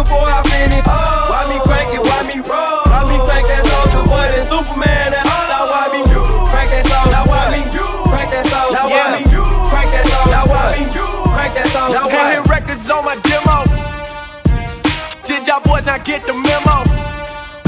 [0.00, 0.84] Soldier boy, I'm in it.
[0.88, 2.00] Why me crank it?
[2.00, 2.88] Why me roll?
[2.88, 6.00] Why me crank that soldier boy, that Superman, that now why me
[6.48, 7.12] crank that soldier?
[7.12, 7.60] Now why me
[8.08, 8.80] crank that soldier?
[8.80, 10.32] Now why me crank that soldier?
[10.32, 10.88] Now why me
[11.36, 12.00] crank that soldier?
[12.00, 12.32] Now what?
[12.32, 13.68] Hit records on my demo.
[15.28, 16.80] Did y'all boys not get the memo?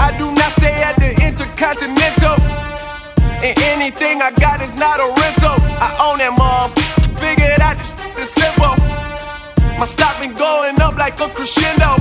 [0.00, 2.40] I do not stay at the Intercontinental.
[3.44, 5.41] And anything I got is not a rental.
[9.82, 11.98] My stock been going up like a crescendo.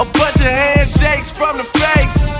[0.00, 2.38] A bunch of handshakes from the fakes.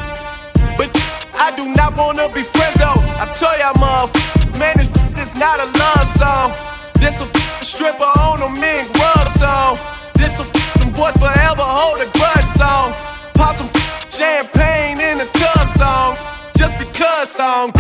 [0.79, 0.89] But
[1.37, 2.97] I do not wanna be friends though.
[3.21, 4.89] I tell y'all, motherfucker, man, this
[5.21, 6.55] is not a love song.
[6.95, 7.29] This a
[7.63, 9.77] stripper on a mink rug song.
[10.15, 10.45] This a
[10.79, 12.95] them boys forever hold a grudge song.
[13.35, 13.69] Pop some
[14.09, 16.17] champagne in the tub song.
[17.31, 17.71] Song.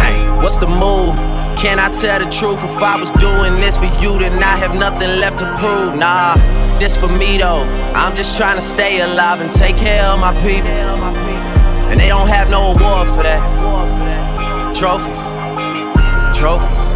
[0.40, 1.10] What's the move?
[1.58, 2.62] Can I tell the truth?
[2.62, 5.98] If I was doing this for you, then I have nothing left to prove.
[5.98, 6.36] Nah,
[6.78, 7.66] this for me though.
[7.98, 10.70] I'm just trying to stay alive and take care of my people.
[11.90, 13.42] And they don't have no award for that.
[14.72, 15.18] Trophies,
[16.38, 16.94] trophies.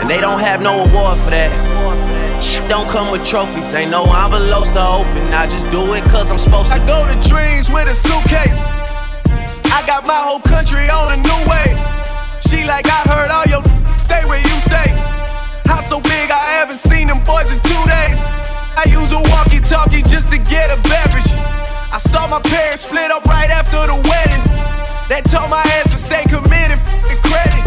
[0.00, 1.52] And they don't have no award for that.
[2.70, 5.34] Don't come with trophies, ain't no envelopes to open.
[5.34, 6.80] I just do it cause I'm supposed to.
[6.80, 8.79] I go to dreams with a suitcase.
[9.70, 11.68] I got my whole country on a new way.
[12.46, 13.62] She like, I heard all your
[13.96, 14.90] stay where you stay.
[15.70, 18.18] House so big, I haven't seen them boys in two days.
[18.76, 21.30] I use a walkie talkie just to get a beverage.
[21.92, 24.44] I saw my parents split up right after the wedding.
[25.10, 26.78] That told my ass to stay committed,
[27.26, 27.62] credit.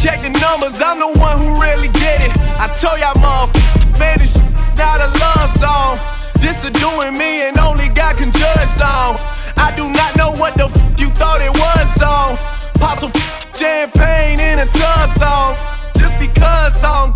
[0.00, 2.32] Check the numbers, I'm the one who really get it.
[2.56, 4.36] I told y'all, motherfuckers, man, this
[4.76, 6.00] not a love song.
[6.40, 9.20] This a doing me and only God can judge song.
[9.60, 12.36] I do not know what the f you thought it was song.
[12.80, 13.12] Pop some
[13.54, 15.54] champagne in a tub song.
[16.00, 17.12] Just because song.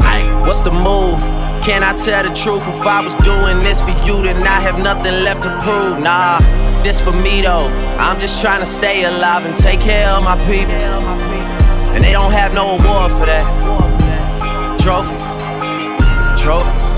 [0.47, 1.19] What's the move?
[1.65, 2.63] Can I tell the truth?
[2.69, 5.99] If I was doing this for you, then I have nothing left to prove.
[6.01, 6.39] Nah,
[6.83, 7.67] this for me though.
[7.99, 10.75] I'm just trying to stay alive and take care of my people.
[11.95, 13.47] And they don't have no award for that.
[14.79, 15.27] Trophies,
[16.41, 16.94] trophies.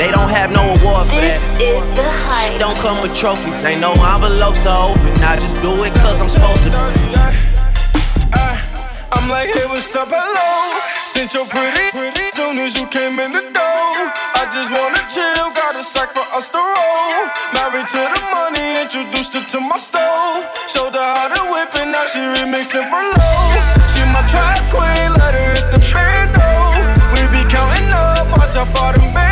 [0.00, 2.56] And they don't have no award for This is the hype.
[2.56, 5.12] They don't come with trophies, ain't no envelopes to open.
[5.20, 6.72] I just do it cause I'm supposed to.
[9.12, 10.80] I'm like, hey, what's up, hello?
[11.04, 13.92] Since you're pretty, pretty, soon as you came in the door.
[14.40, 17.28] I just wanna chill, got a sack for us to roll.
[17.52, 20.48] Married to the money, introduced her to my stove.
[20.64, 23.44] Showed her how to whip it, now she remixing for low.
[23.92, 26.48] She my track queen, let her hit the bando.
[27.12, 29.29] We be counting up, watch how far them bands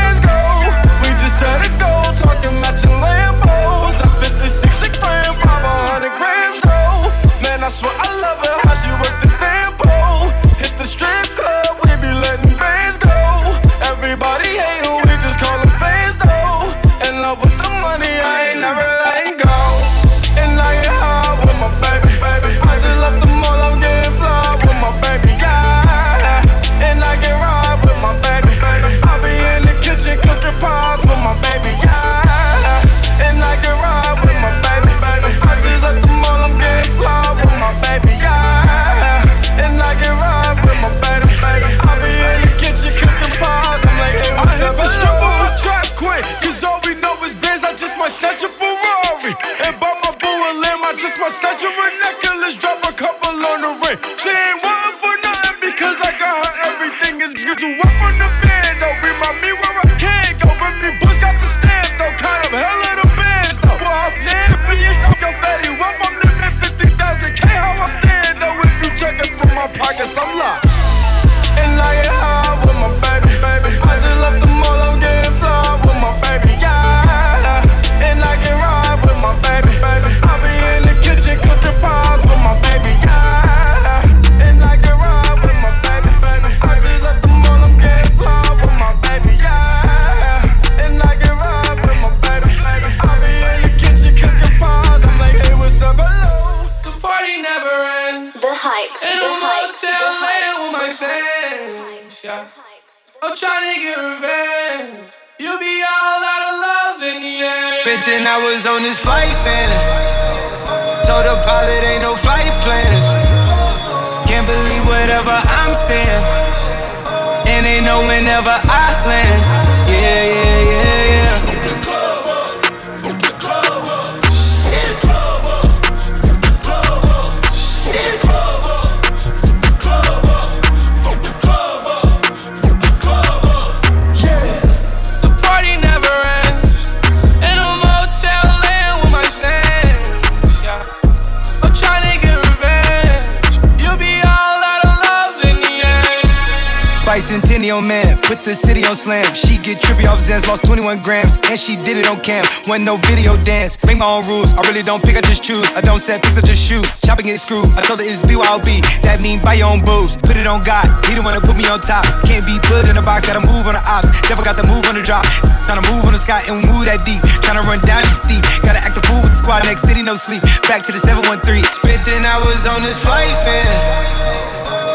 [150.89, 152.41] 21 grams, and she did it on cam.
[152.65, 154.57] Wasn't no video dance, make my own rules.
[154.57, 155.69] I really don't pick, I just choose.
[155.77, 156.81] I don't set pics, I just shoot.
[157.05, 157.69] Shopping get screwed.
[157.77, 160.17] I told her it's BYOB, that mean buy your own boobs.
[160.17, 162.09] Put it on God, he the one to put me on top.
[162.25, 164.09] Can't be put in a box, gotta move on the ops.
[164.33, 165.29] Never got the move on the drop.
[165.69, 167.21] Tryna move on the sky and move that deep.
[167.45, 168.41] Tryna run down deep.
[168.65, 170.41] Gotta act the fool with the squad, next city, no sleep.
[170.73, 171.69] Back to the 713.
[171.69, 173.77] Spent 10 hours on this flight, man.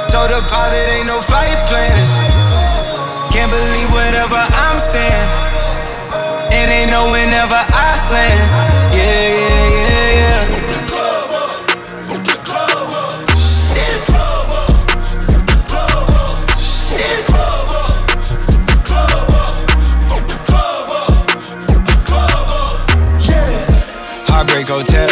[0.10, 2.18] Told the pilot ain't no flight plans.
[3.30, 5.43] Can't believe whatever I'm saying.
[6.56, 8.94] It ain't no whenever I land.
[8.94, 10.54] Yeah, yeah, yeah, yeah.
[24.30, 25.10] Heartbreak Hotel,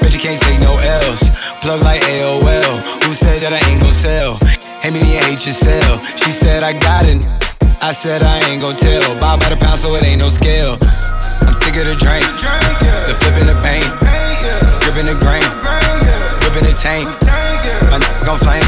[0.00, 1.30] bet you can't take no L's.
[1.62, 4.38] Plug like AOL, who said that I ain't gon' sell?
[4.82, 7.45] Hand me the HSL, she said I got it.
[7.86, 9.14] I said I ain't gon' tell.
[9.22, 10.74] Buy by the pound, so it ain't no scale.
[11.46, 12.26] I'm sick of the drink,
[13.06, 13.86] the flipping the paint,
[14.82, 15.46] dripping the grain,
[16.42, 17.06] whipping the tank.
[17.86, 18.66] My n- gon' flame,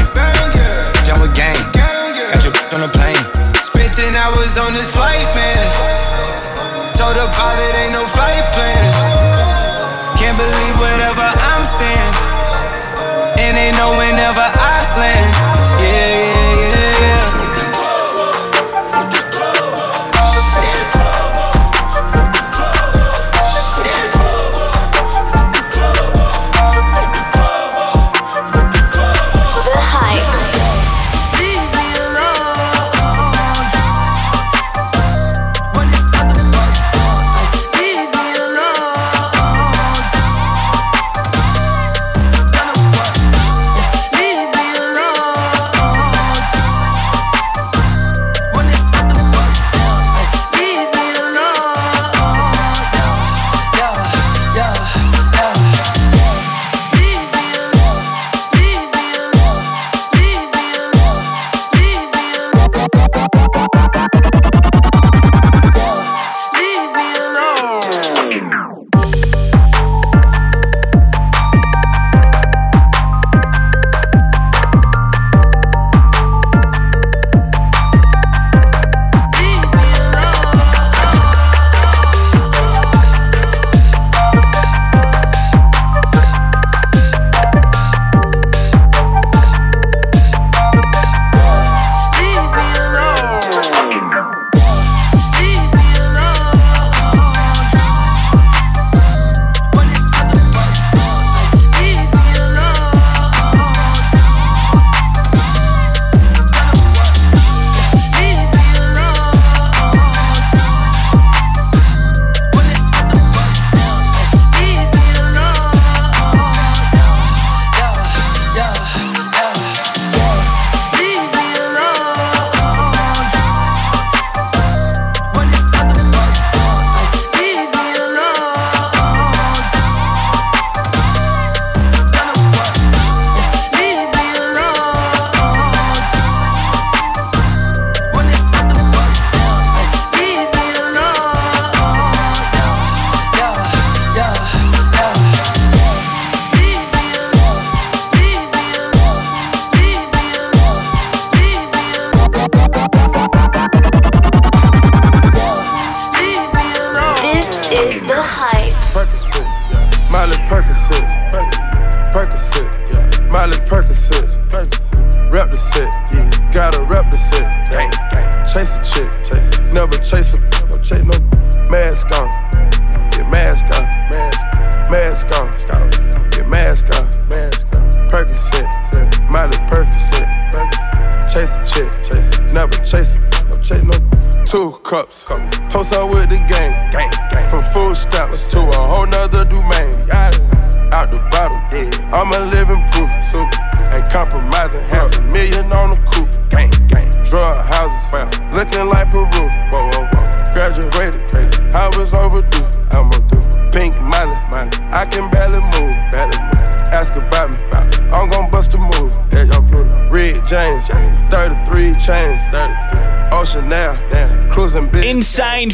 [1.03, 3.19] jump with gang, got your on the plane.
[3.59, 5.67] Spent 10 hours on this flight, man.
[6.95, 8.99] Told the pilot ain't no flight plans.
[10.15, 12.13] Can't believe whatever I'm saying.
[13.35, 13.68] And ain't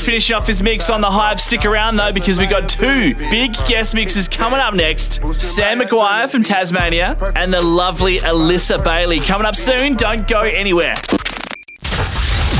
[0.05, 1.39] Insane finishing off his mix on the hype.
[1.39, 5.19] Stick around though because we got two big guest mixes coming up next.
[5.33, 9.95] Sam Maguire from Tasmania and the lovely Alissa Baylee coming up soon.
[9.95, 10.93] Don't go anywhere.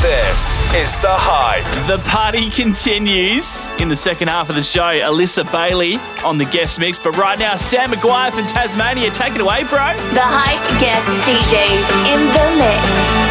[0.02, 1.64] This is The Hype.
[1.88, 4.82] The party continues in the second half of the show.
[4.82, 9.12] Alissa Baylee on the guest mix, but right now Sam Maguire from Tasmania.
[9.12, 9.94] Take it away, bro.
[10.14, 13.25] The hype guest DJs in the mix.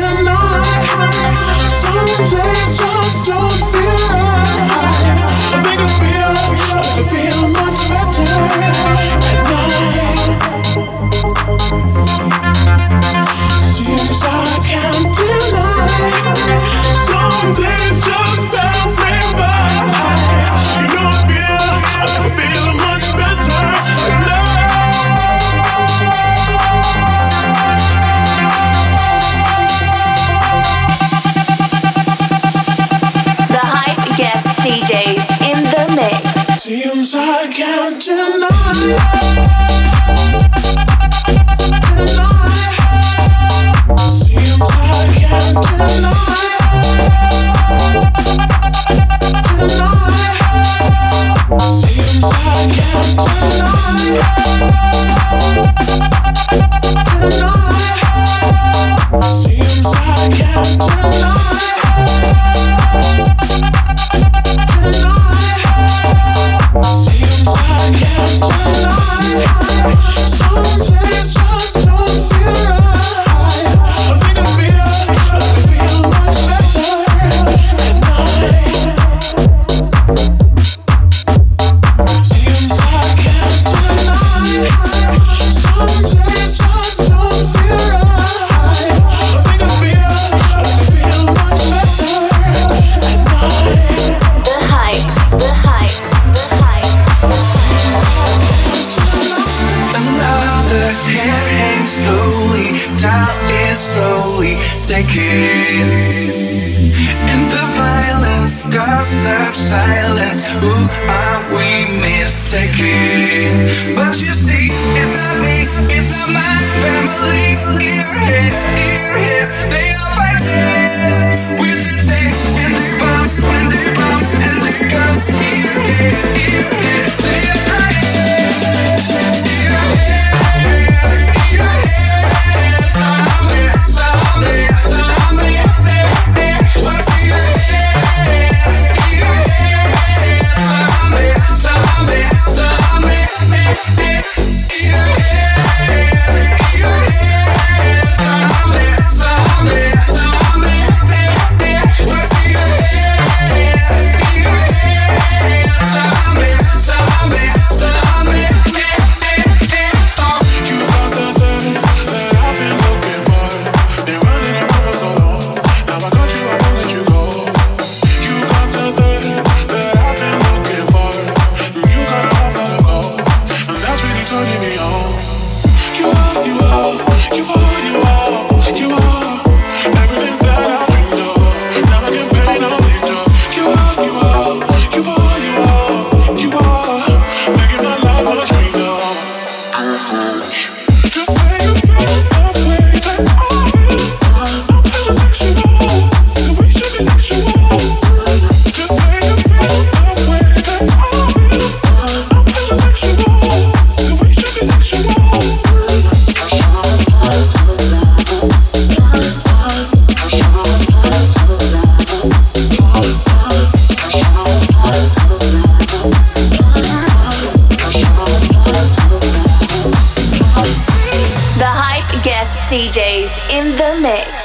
[0.00, 1.53] Can't deny.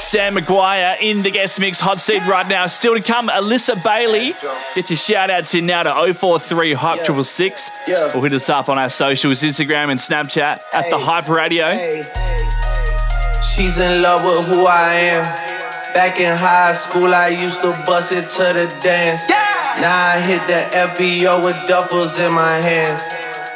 [0.09, 2.65] Sam Maguire in the guest mix hot seat right now.
[2.65, 4.33] Still to come, Alissa Baylee.
[4.73, 8.79] Get your shout outs in now to 043 Hype 666 or hit us up on
[8.79, 11.67] our socials, Instagram and Snapchat at the Hype Radio.
[13.43, 15.23] She's in love with who I am.
[15.93, 19.29] Back in high school, I used to bust it to the dance.
[19.29, 23.03] Now I hit the FBO with duffels in my hands.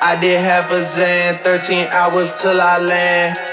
[0.03, 3.52] I did half a Xan, 13 hours till I land.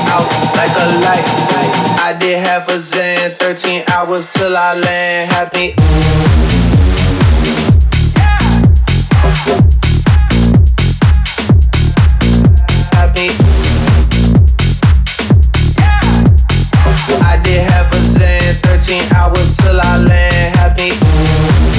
[0.13, 0.27] Out
[0.59, 1.25] like a light.
[1.99, 5.31] I did half a Xan, 13 hours till I land.
[5.31, 5.73] Had me.
[12.91, 13.27] Had me.
[17.23, 20.31] I did half a Xan, 13 hours till I land
[20.61, 20.89] happy.
[20.89, 21.70] Happy.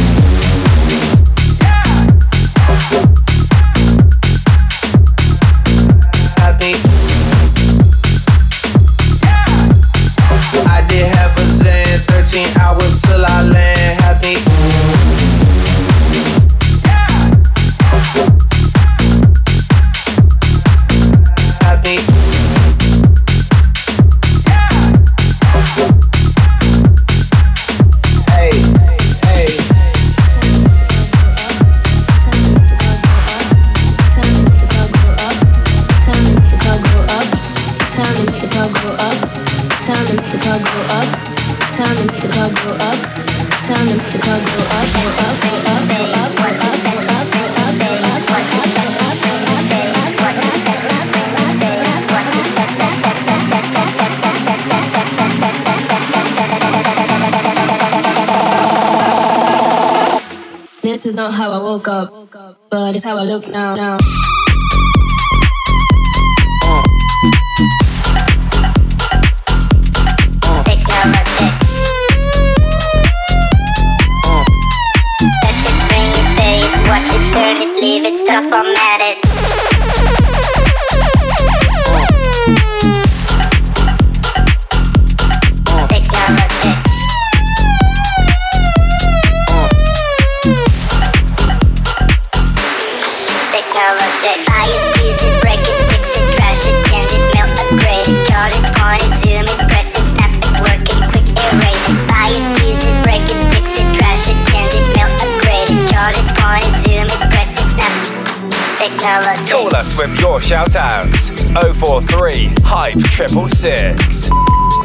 [61.73, 63.75] Woke up, but it's how I look now.
[63.75, 64.32] now.
[110.33, 114.31] Your shout outs 043 Hype 666.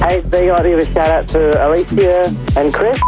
[0.03, 2.27] Hey, big idea of a shout out to Alicia
[2.59, 2.99] and Chris.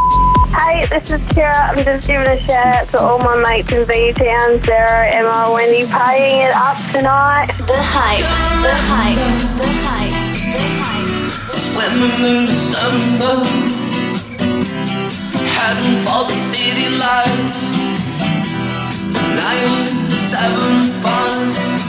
[0.56, 1.52] Hey, this is Kira.
[1.52, 5.52] I'm just giving a shout out to all my mates in B Town, Sarah, Emma,
[5.52, 7.52] Wendy, partying it up tonight.
[7.68, 8.24] The hype,
[8.64, 9.20] the hype,
[9.60, 10.16] the hype,
[10.48, 11.10] the hype.
[11.44, 13.36] Swimming in December,
[15.60, 17.76] heading for the city lights.
[19.36, 21.89] Nine, seven, five,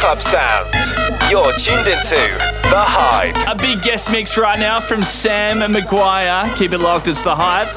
[0.00, 0.92] club sounds.
[1.30, 2.16] You're tuned into
[2.70, 3.36] The Hype.
[3.46, 6.50] A big guest mix right now from Sam and Maguire.
[6.56, 7.68] Keep it locked, it's The Hype.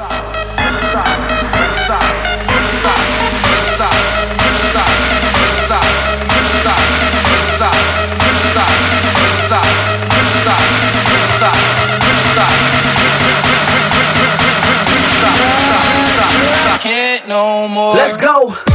[17.96, 18.73] Let's go!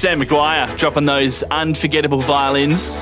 [0.00, 2.96] Sam Maguire dropping those unforgettable violins.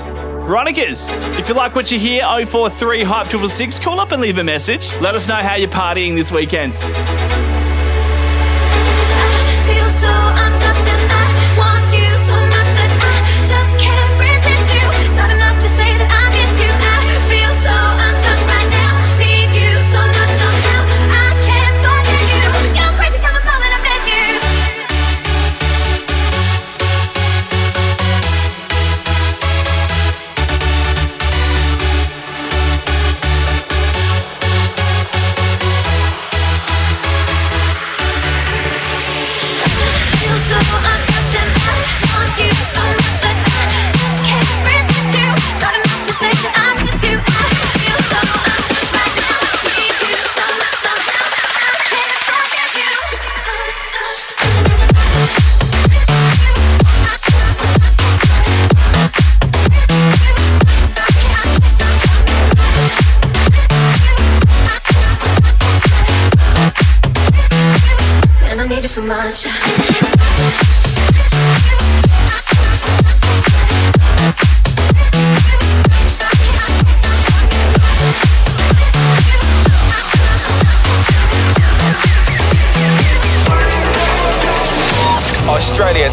[0.48, 4.42] Veronicas, if you like what you hear, 043 Hype 666, call up and leave a
[4.42, 4.92] message.
[4.96, 6.74] Let us know how you're partying this weekend.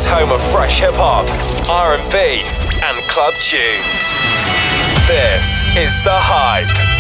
[0.07, 1.27] Home of fresh hip hop,
[1.69, 2.44] R&B,
[2.84, 4.11] and club tunes.
[5.07, 6.94] This is The Hype.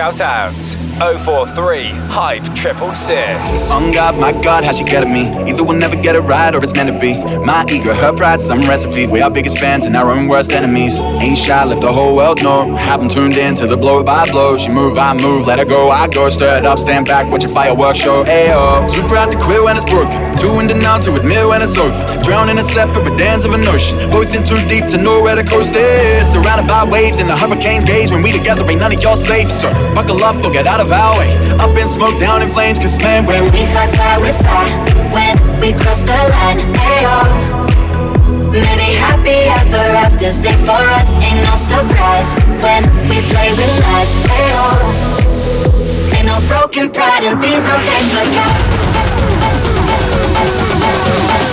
[0.07, 0.77] with your shout outs.
[1.25, 3.71] 043 Hype Triple Six.
[3.71, 5.27] On God, my God, how she get at me?
[5.51, 7.15] Either we'll never get it right or it's meant to be.
[7.45, 9.07] My ego, her pride, some recipe.
[9.07, 10.99] We are biggest fans and our own worst enemies.
[11.01, 12.77] Ain't shy, let the whole world know.
[12.77, 14.57] Have them tuned in to the blow by blow.
[14.57, 16.29] She move, I move, let her go, I go.
[16.29, 18.25] Stir it up, stand back, watch a fireworks show.
[18.25, 20.37] Ayo, too proud to quit when it's broken.
[20.39, 22.04] Too in denial to admit when it's over.
[22.25, 23.99] Drown in a separate dance of an ocean.
[24.11, 26.33] Both in too deep to know where the coast is.
[26.33, 28.11] Surrounded by waves and the hurricanes gaze.
[28.11, 29.51] When we together, ain't none of y'all safe.
[29.51, 31.37] So buckle up or get out of our way.
[31.61, 34.65] Up in smoke, down in flames, cause man, when When we fly, fly, we fly.
[35.13, 37.13] When we cross the line, ayo.
[37.13, 38.51] Oh.
[38.51, 42.41] Maybe happy ever after, sing for us, ain't no surprise.
[42.65, 44.65] When we play with lies, ayo.
[46.17, 48.95] Ain't no broken pride and these are paper cuts.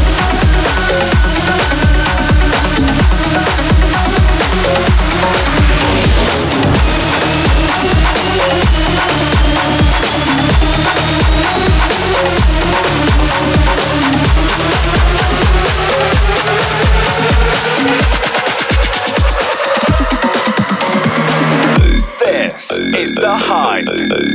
[23.21, 24.30] the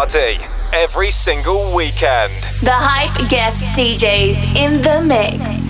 [0.00, 0.38] party
[0.72, 2.32] every single weekend.
[2.62, 5.69] The hype guest DJs in the mix.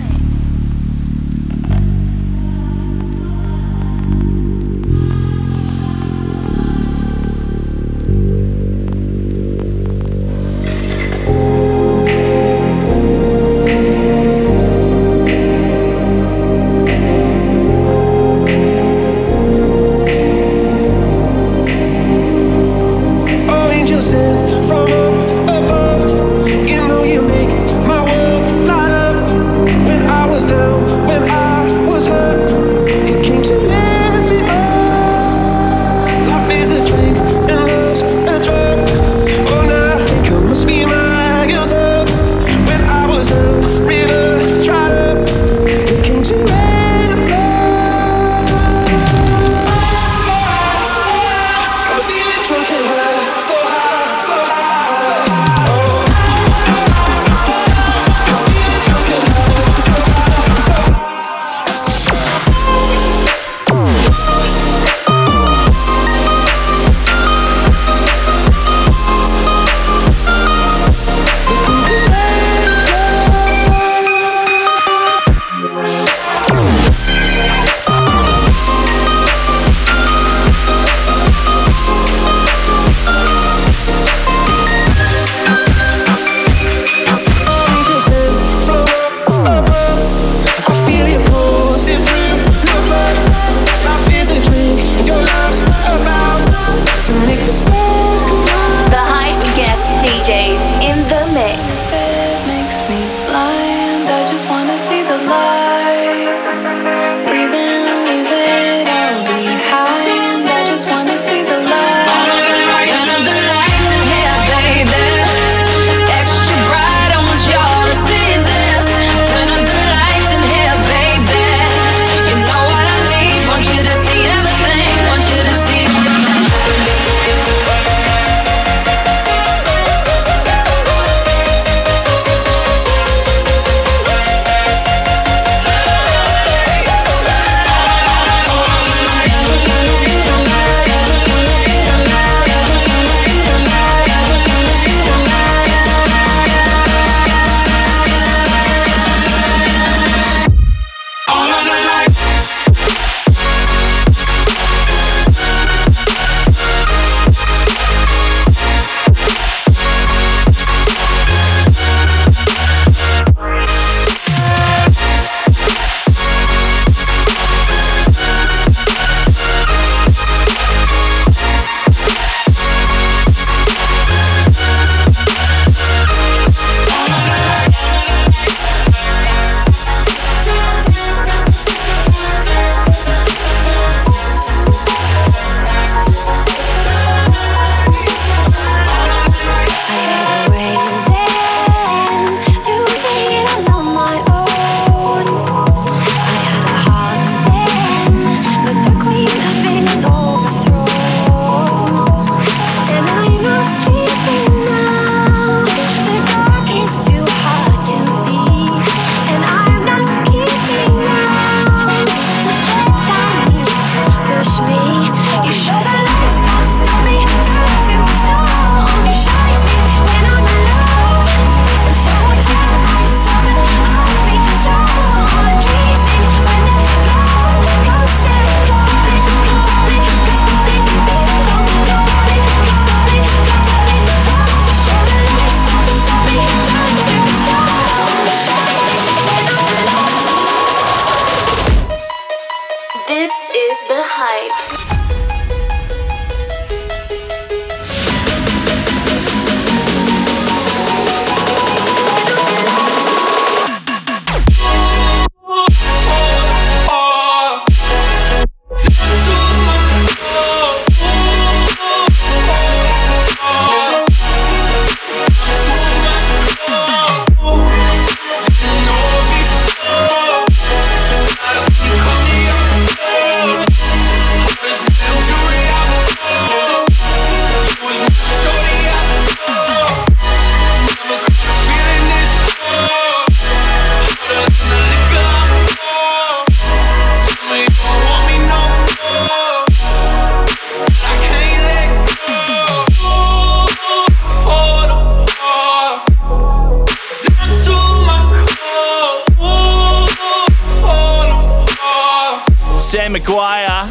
[303.11, 303.87] Sam Maguire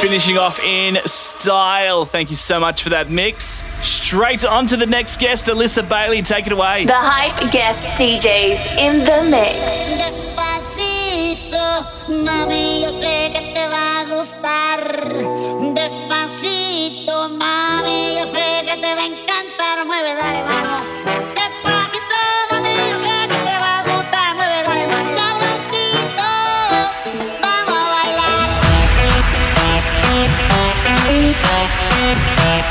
[0.00, 2.04] finishing off in style.
[2.04, 3.64] Thank you so much for that mix.
[3.82, 6.24] Straight on to the next guest, Alissa Baylee.
[6.24, 6.86] Take it away.
[6.86, 9.96] The hype guest DJs in the mix.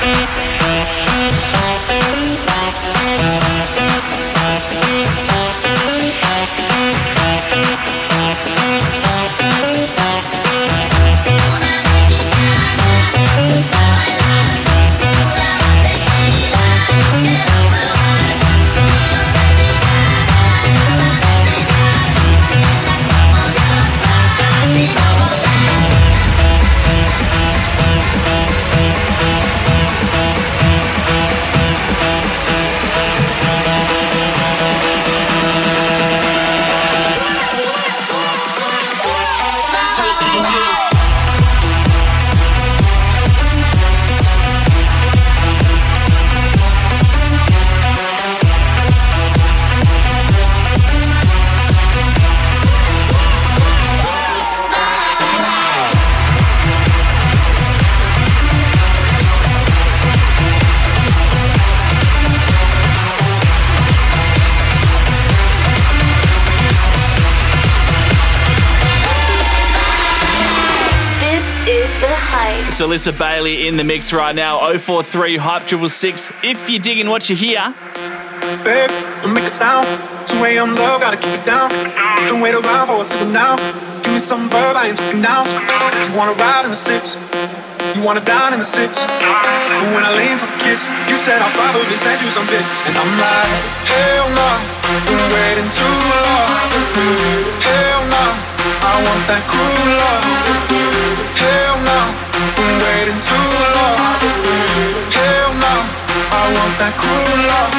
[0.05, 0.34] This
[72.75, 74.59] It's Alissa Baylee in the mix right now.
[74.59, 76.27] 043 Hype Triple Six.
[76.43, 77.71] If you're digging what you hear,
[78.67, 78.91] Babe,
[79.23, 79.87] don't make a sound.
[80.27, 80.75] 2 a.m.
[80.75, 81.71] low, gotta keep it down.
[82.27, 83.55] Don't wait around for a signal now.
[84.03, 85.47] Give me some verb, I ain't talking now.
[85.47, 87.15] You wanna ride in the six?
[87.95, 88.99] You wanna down in the six?
[89.07, 92.67] But when I lean for the kiss, you said I'll probably send you some pics.
[92.91, 93.55] And I'm like,
[93.87, 94.51] hell no,
[95.07, 96.51] been waiting too long.
[97.63, 98.25] Hell no,
[98.83, 100.27] I want that cruel love.
[101.39, 102.24] Hell no,
[102.81, 103.97] waiting too long.
[105.11, 105.75] Hell no,
[106.31, 107.71] I want that cruel love.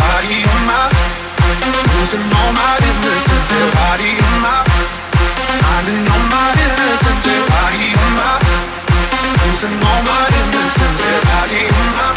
[0.00, 0.86] Body my,
[1.96, 3.50] losing all my innocence.
[3.50, 4.12] Yeah, body
[4.44, 4.62] my,
[5.62, 7.24] finding all my innocence.
[7.26, 8.38] Yeah, body my,
[9.44, 11.00] losing all my innocence.
[11.00, 11.62] Yeah, body
[11.96, 12.08] my,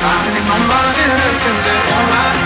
[0.00, 1.64] finding all my innocence.
[1.66, 2.36] Yeah, don't lie,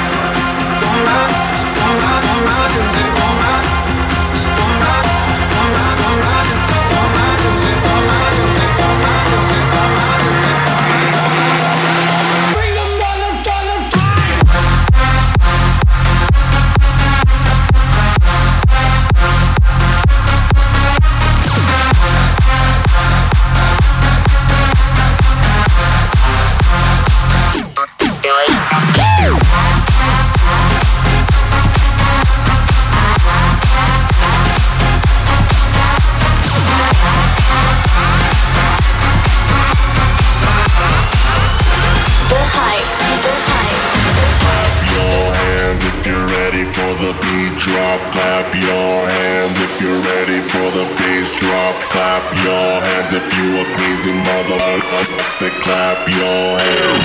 [0.82, 1.30] don't lie,
[1.78, 3.62] don't lie, don't lie, don't lie,
[4.54, 5.13] don't lie,
[47.00, 48.00] the beat drop.
[48.12, 51.74] Clap your hands if you're ready for the bass drop.
[51.90, 54.58] Clap your hands if you a crazy mother.
[55.26, 57.04] Say clap your hands.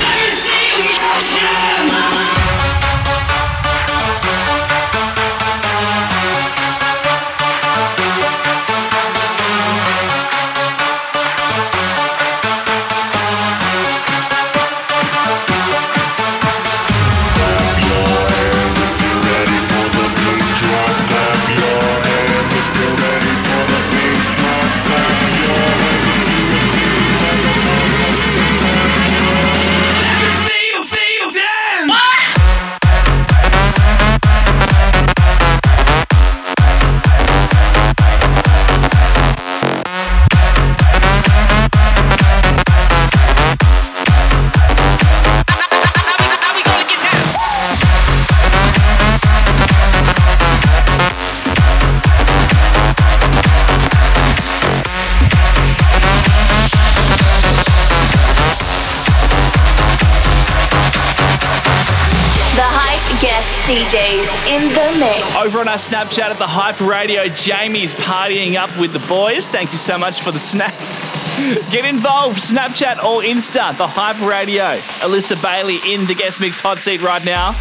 [65.49, 69.49] Over on our Snapchat at the Hype Radio, Jamie's partying up with the boys.
[69.49, 70.75] Thank you so much for the snap.
[71.71, 74.77] Get involved, Snapchat or Insta, the Hype Radio.
[75.01, 77.55] Alissa Baylee in the guest mix hot seat right now.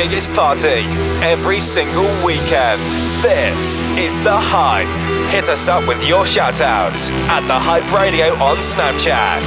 [0.00, 0.80] biggest party
[1.20, 2.80] every single weekend.
[3.20, 4.88] This is The Hype.
[5.28, 9.44] Hit us up with your shout outs at The Hype Radio on Snapchat.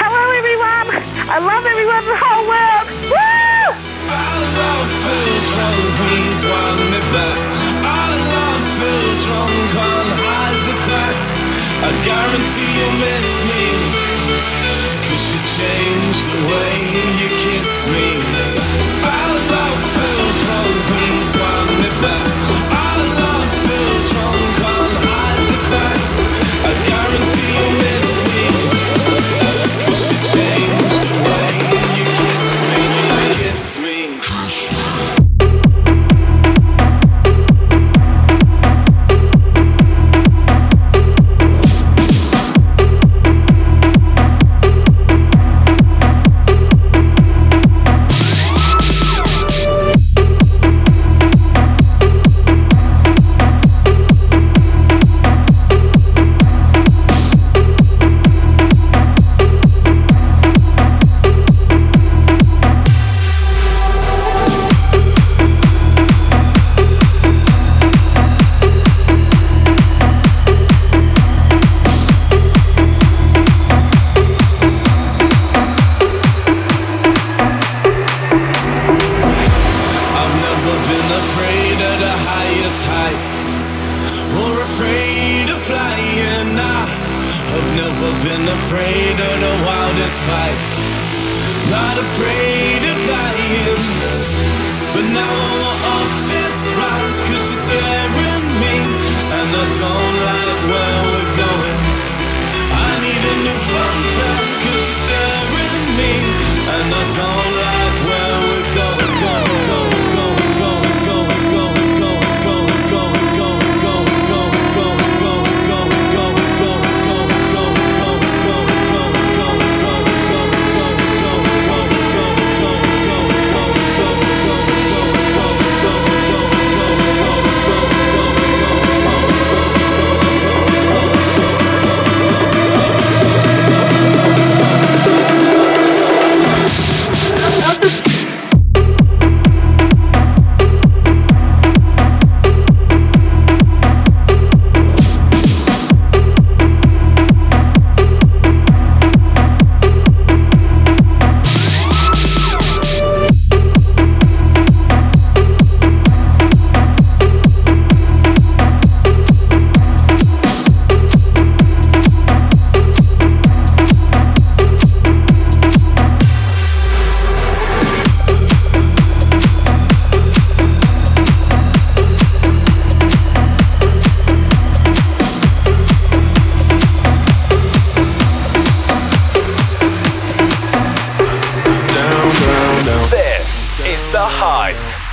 [0.00, 0.96] Hello, everyone.
[1.28, 2.88] I love everyone, in the whole world.
[3.12, 3.68] Woo!
[4.16, 7.40] Our love feels wrong, please want me back.
[7.84, 11.44] Our love feels wrong, can't hide the cracks.
[11.84, 13.64] I guarantee you miss me.
[15.04, 16.72] Cause you changed the way
[17.20, 18.05] you kiss me.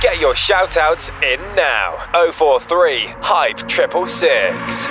[0.04, 1.96] Get your shout outs in now.
[2.12, 4.84] 043 Hype 666.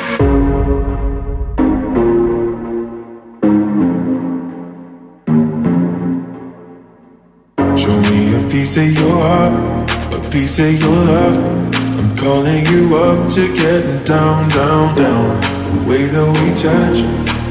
[7.80, 9.53] Show me a piece of your heart,
[10.15, 11.76] a piece of your love.
[11.76, 15.40] I'm calling you up to get down, down, down.
[15.40, 16.98] The way that we touch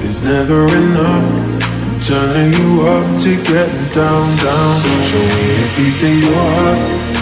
[0.02, 1.62] is never enough.
[1.62, 4.80] I'm turning you up to get down, down.
[5.06, 7.21] Show me a piece of your heart,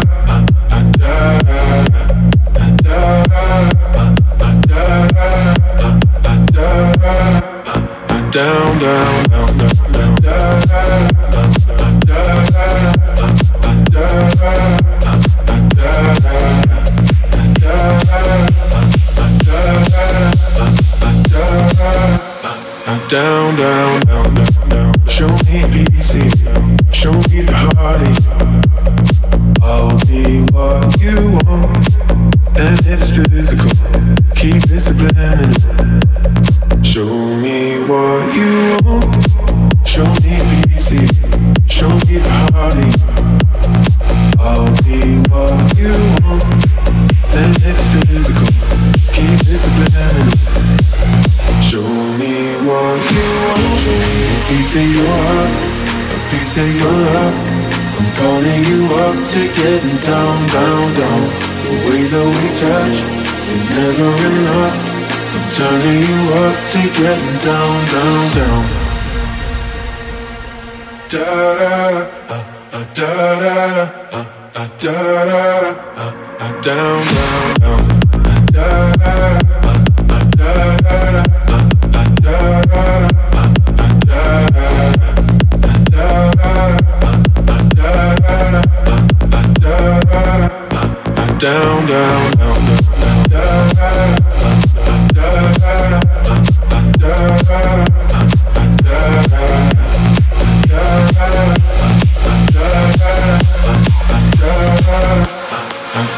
[8.31, 10.61] down down down down down
[23.11, 25.07] down, down, down, down, down.
[25.09, 26.31] Show me PC,
[26.93, 28.27] show me the heartache.
[29.61, 31.99] I'll be what you want,
[32.57, 33.69] and if it's physical,
[34.35, 35.51] keep it subliminal.
[36.83, 37.40] Show me
[59.61, 61.21] getting down, down, down.
[61.65, 62.97] The way that we touch
[63.55, 64.77] is never enough.
[65.35, 68.63] I'm turning you up to getting down, down, down.
[71.11, 71.29] Da
[71.59, 71.73] da
[72.29, 72.37] da,
[72.73, 73.11] uh, da
[73.43, 73.55] da
[74.11, 74.95] da, da
[75.29, 75.50] da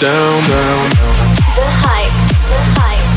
[0.04, 0.90] down, down.
[1.56, 2.18] The the hype,
[2.52, 3.08] the hype.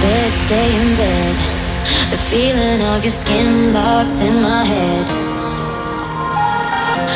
[0.00, 1.36] bed, stay in bed.
[2.12, 5.06] The feeling of your skin locked in my head.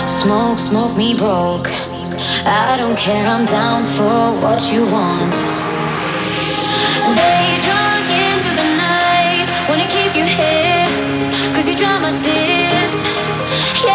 [0.08, 1.68] Smoke, smoke me broke.
[2.44, 5.73] I don't care, I'm down for what you want.
[12.04, 12.94] My tears.
[13.82, 13.93] Yes,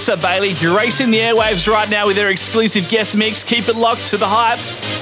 [0.00, 3.44] Alissa Baylee gracing the airwaves right now with her exclusive guest mix.
[3.44, 4.99] Keep it locked to the hype.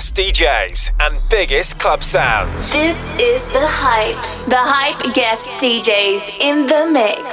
[0.00, 2.72] best DJs and biggest club sounds.
[2.72, 4.16] This is The Hype.
[4.48, 7.29] The Hype guest DJs in the mix.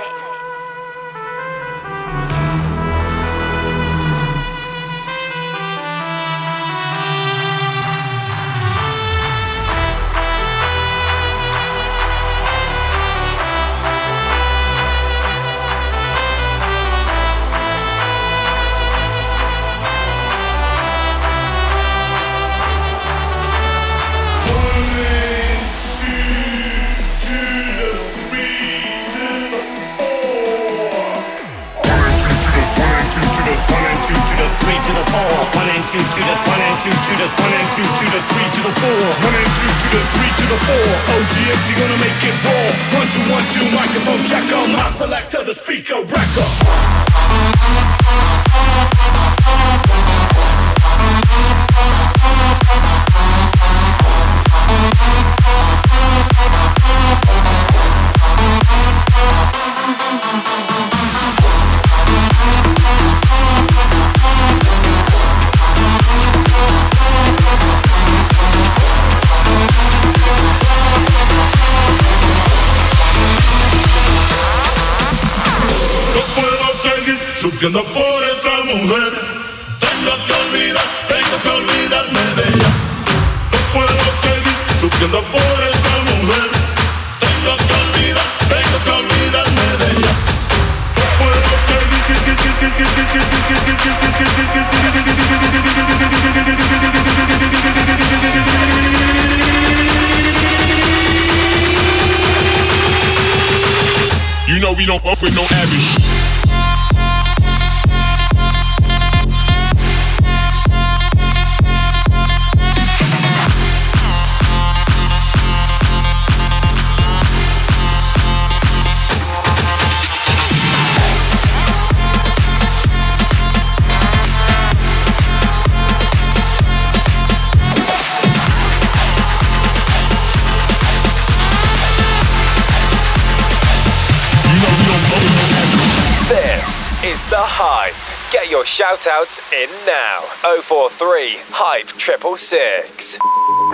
[138.88, 140.22] shout outs in now
[140.62, 143.18] 043 Hype 666.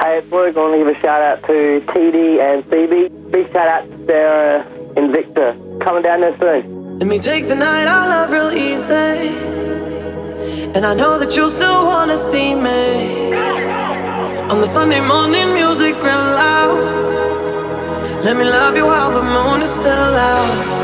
[0.01, 0.57] Hey, it's Luke.
[0.57, 3.09] I want to give a shout out to TD and Phoebe.
[3.29, 4.65] Big shout out to Sarah
[4.97, 5.55] and Victor.
[5.81, 6.97] Coming down there soon.
[6.97, 9.29] Let me take the night I love real easy.
[10.73, 13.33] And I know that you still want to see me.
[14.49, 16.73] On the Sunday morning music real loud.
[18.23, 20.82] Let me love you while the moon is still out.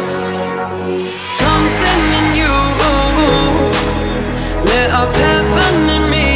[4.70, 6.30] lit up heaven in me.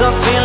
[0.00, 0.39] The feeling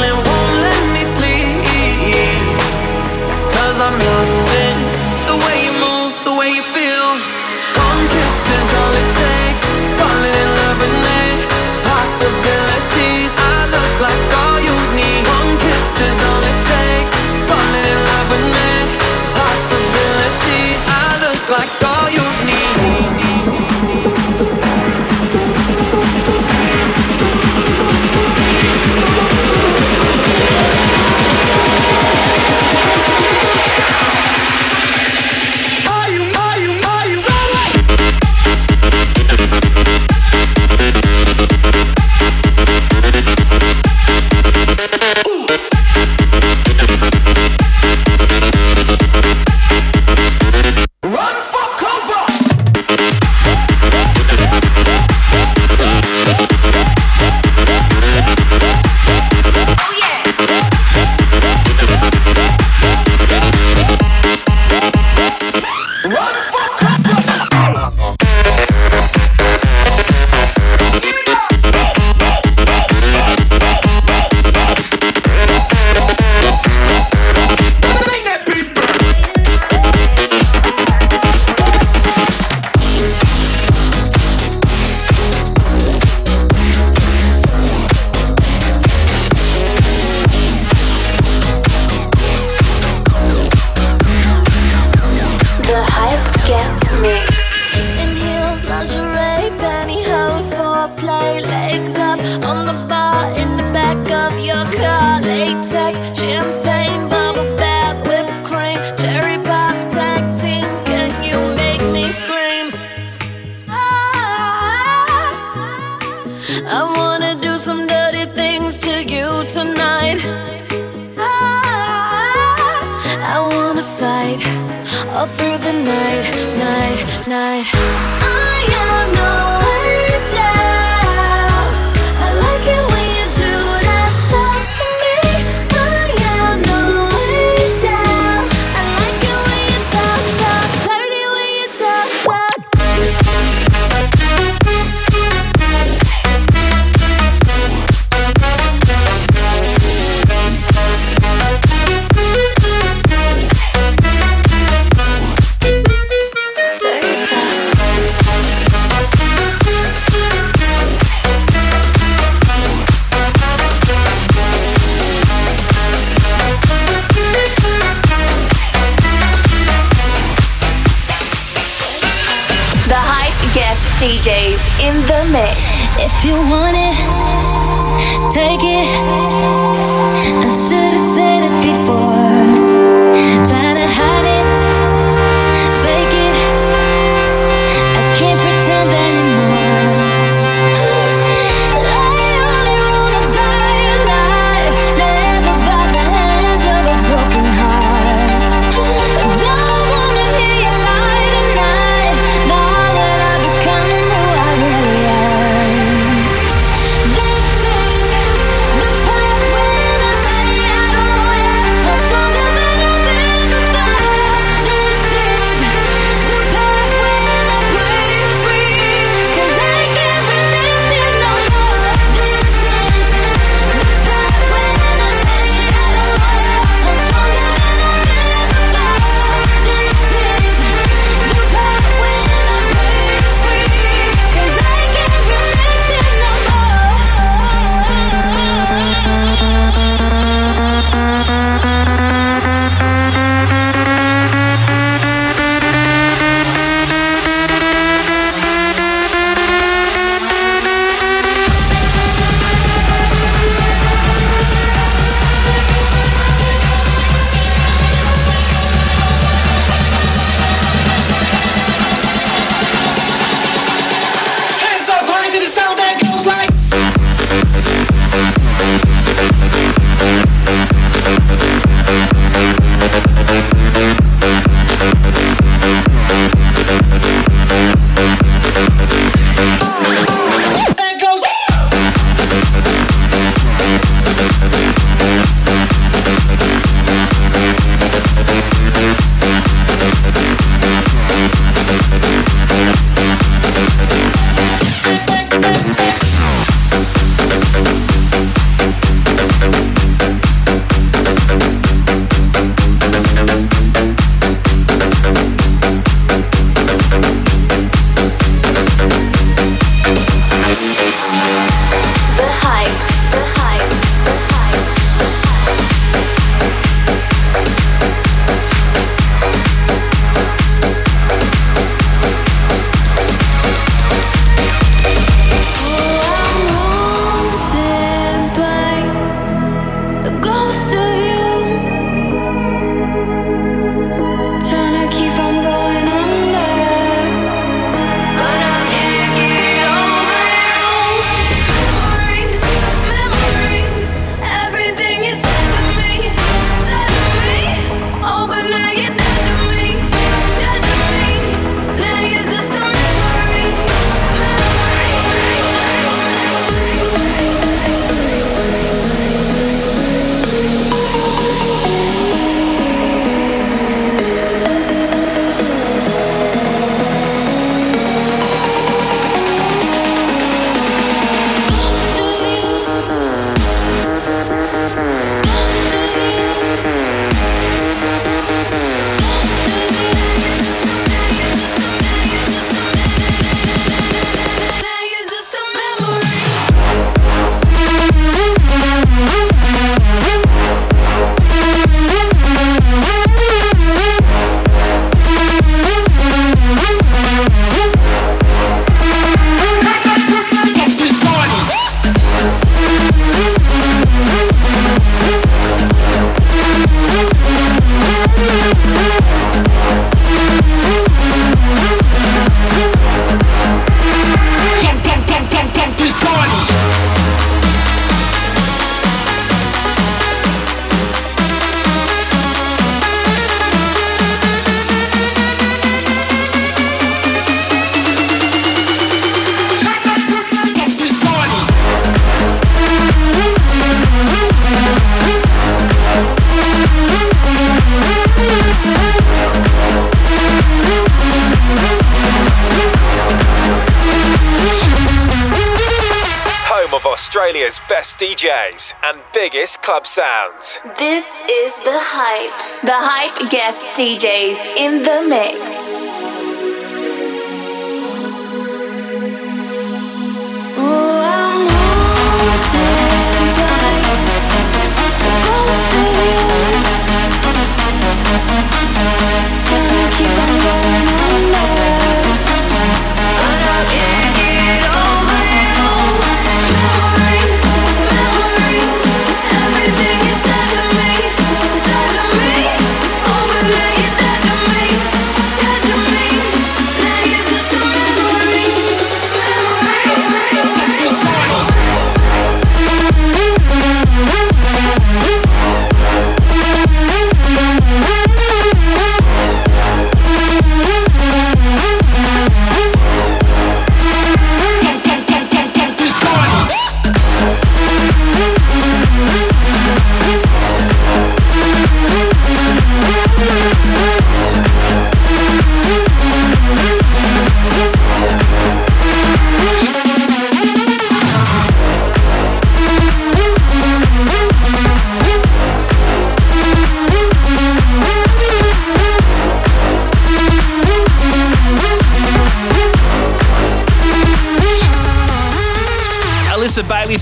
[448.16, 450.62] DJs and biggest club sounds.
[450.78, 452.62] This is The Hype.
[452.62, 455.74] The Hype guest DJs in the mix.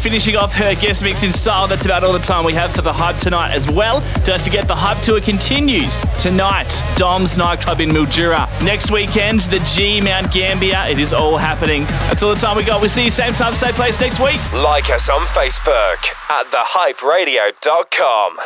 [0.03, 1.65] Finishing off her guest mix in style.
[1.65, 4.01] That's about all the time we have for the hype tonight as well.
[4.25, 6.83] Don't forget the hype tour continues tonight.
[6.97, 8.49] Dom's nightclub in Mildura.
[8.65, 10.87] Next weekend, the G Mount Gambier.
[10.89, 11.85] It is all happening.
[12.09, 12.81] That's all the time we got.
[12.81, 14.41] We'll see you same time, same place next week.
[14.53, 18.42] Like us on Facebook at thehyperadio.com.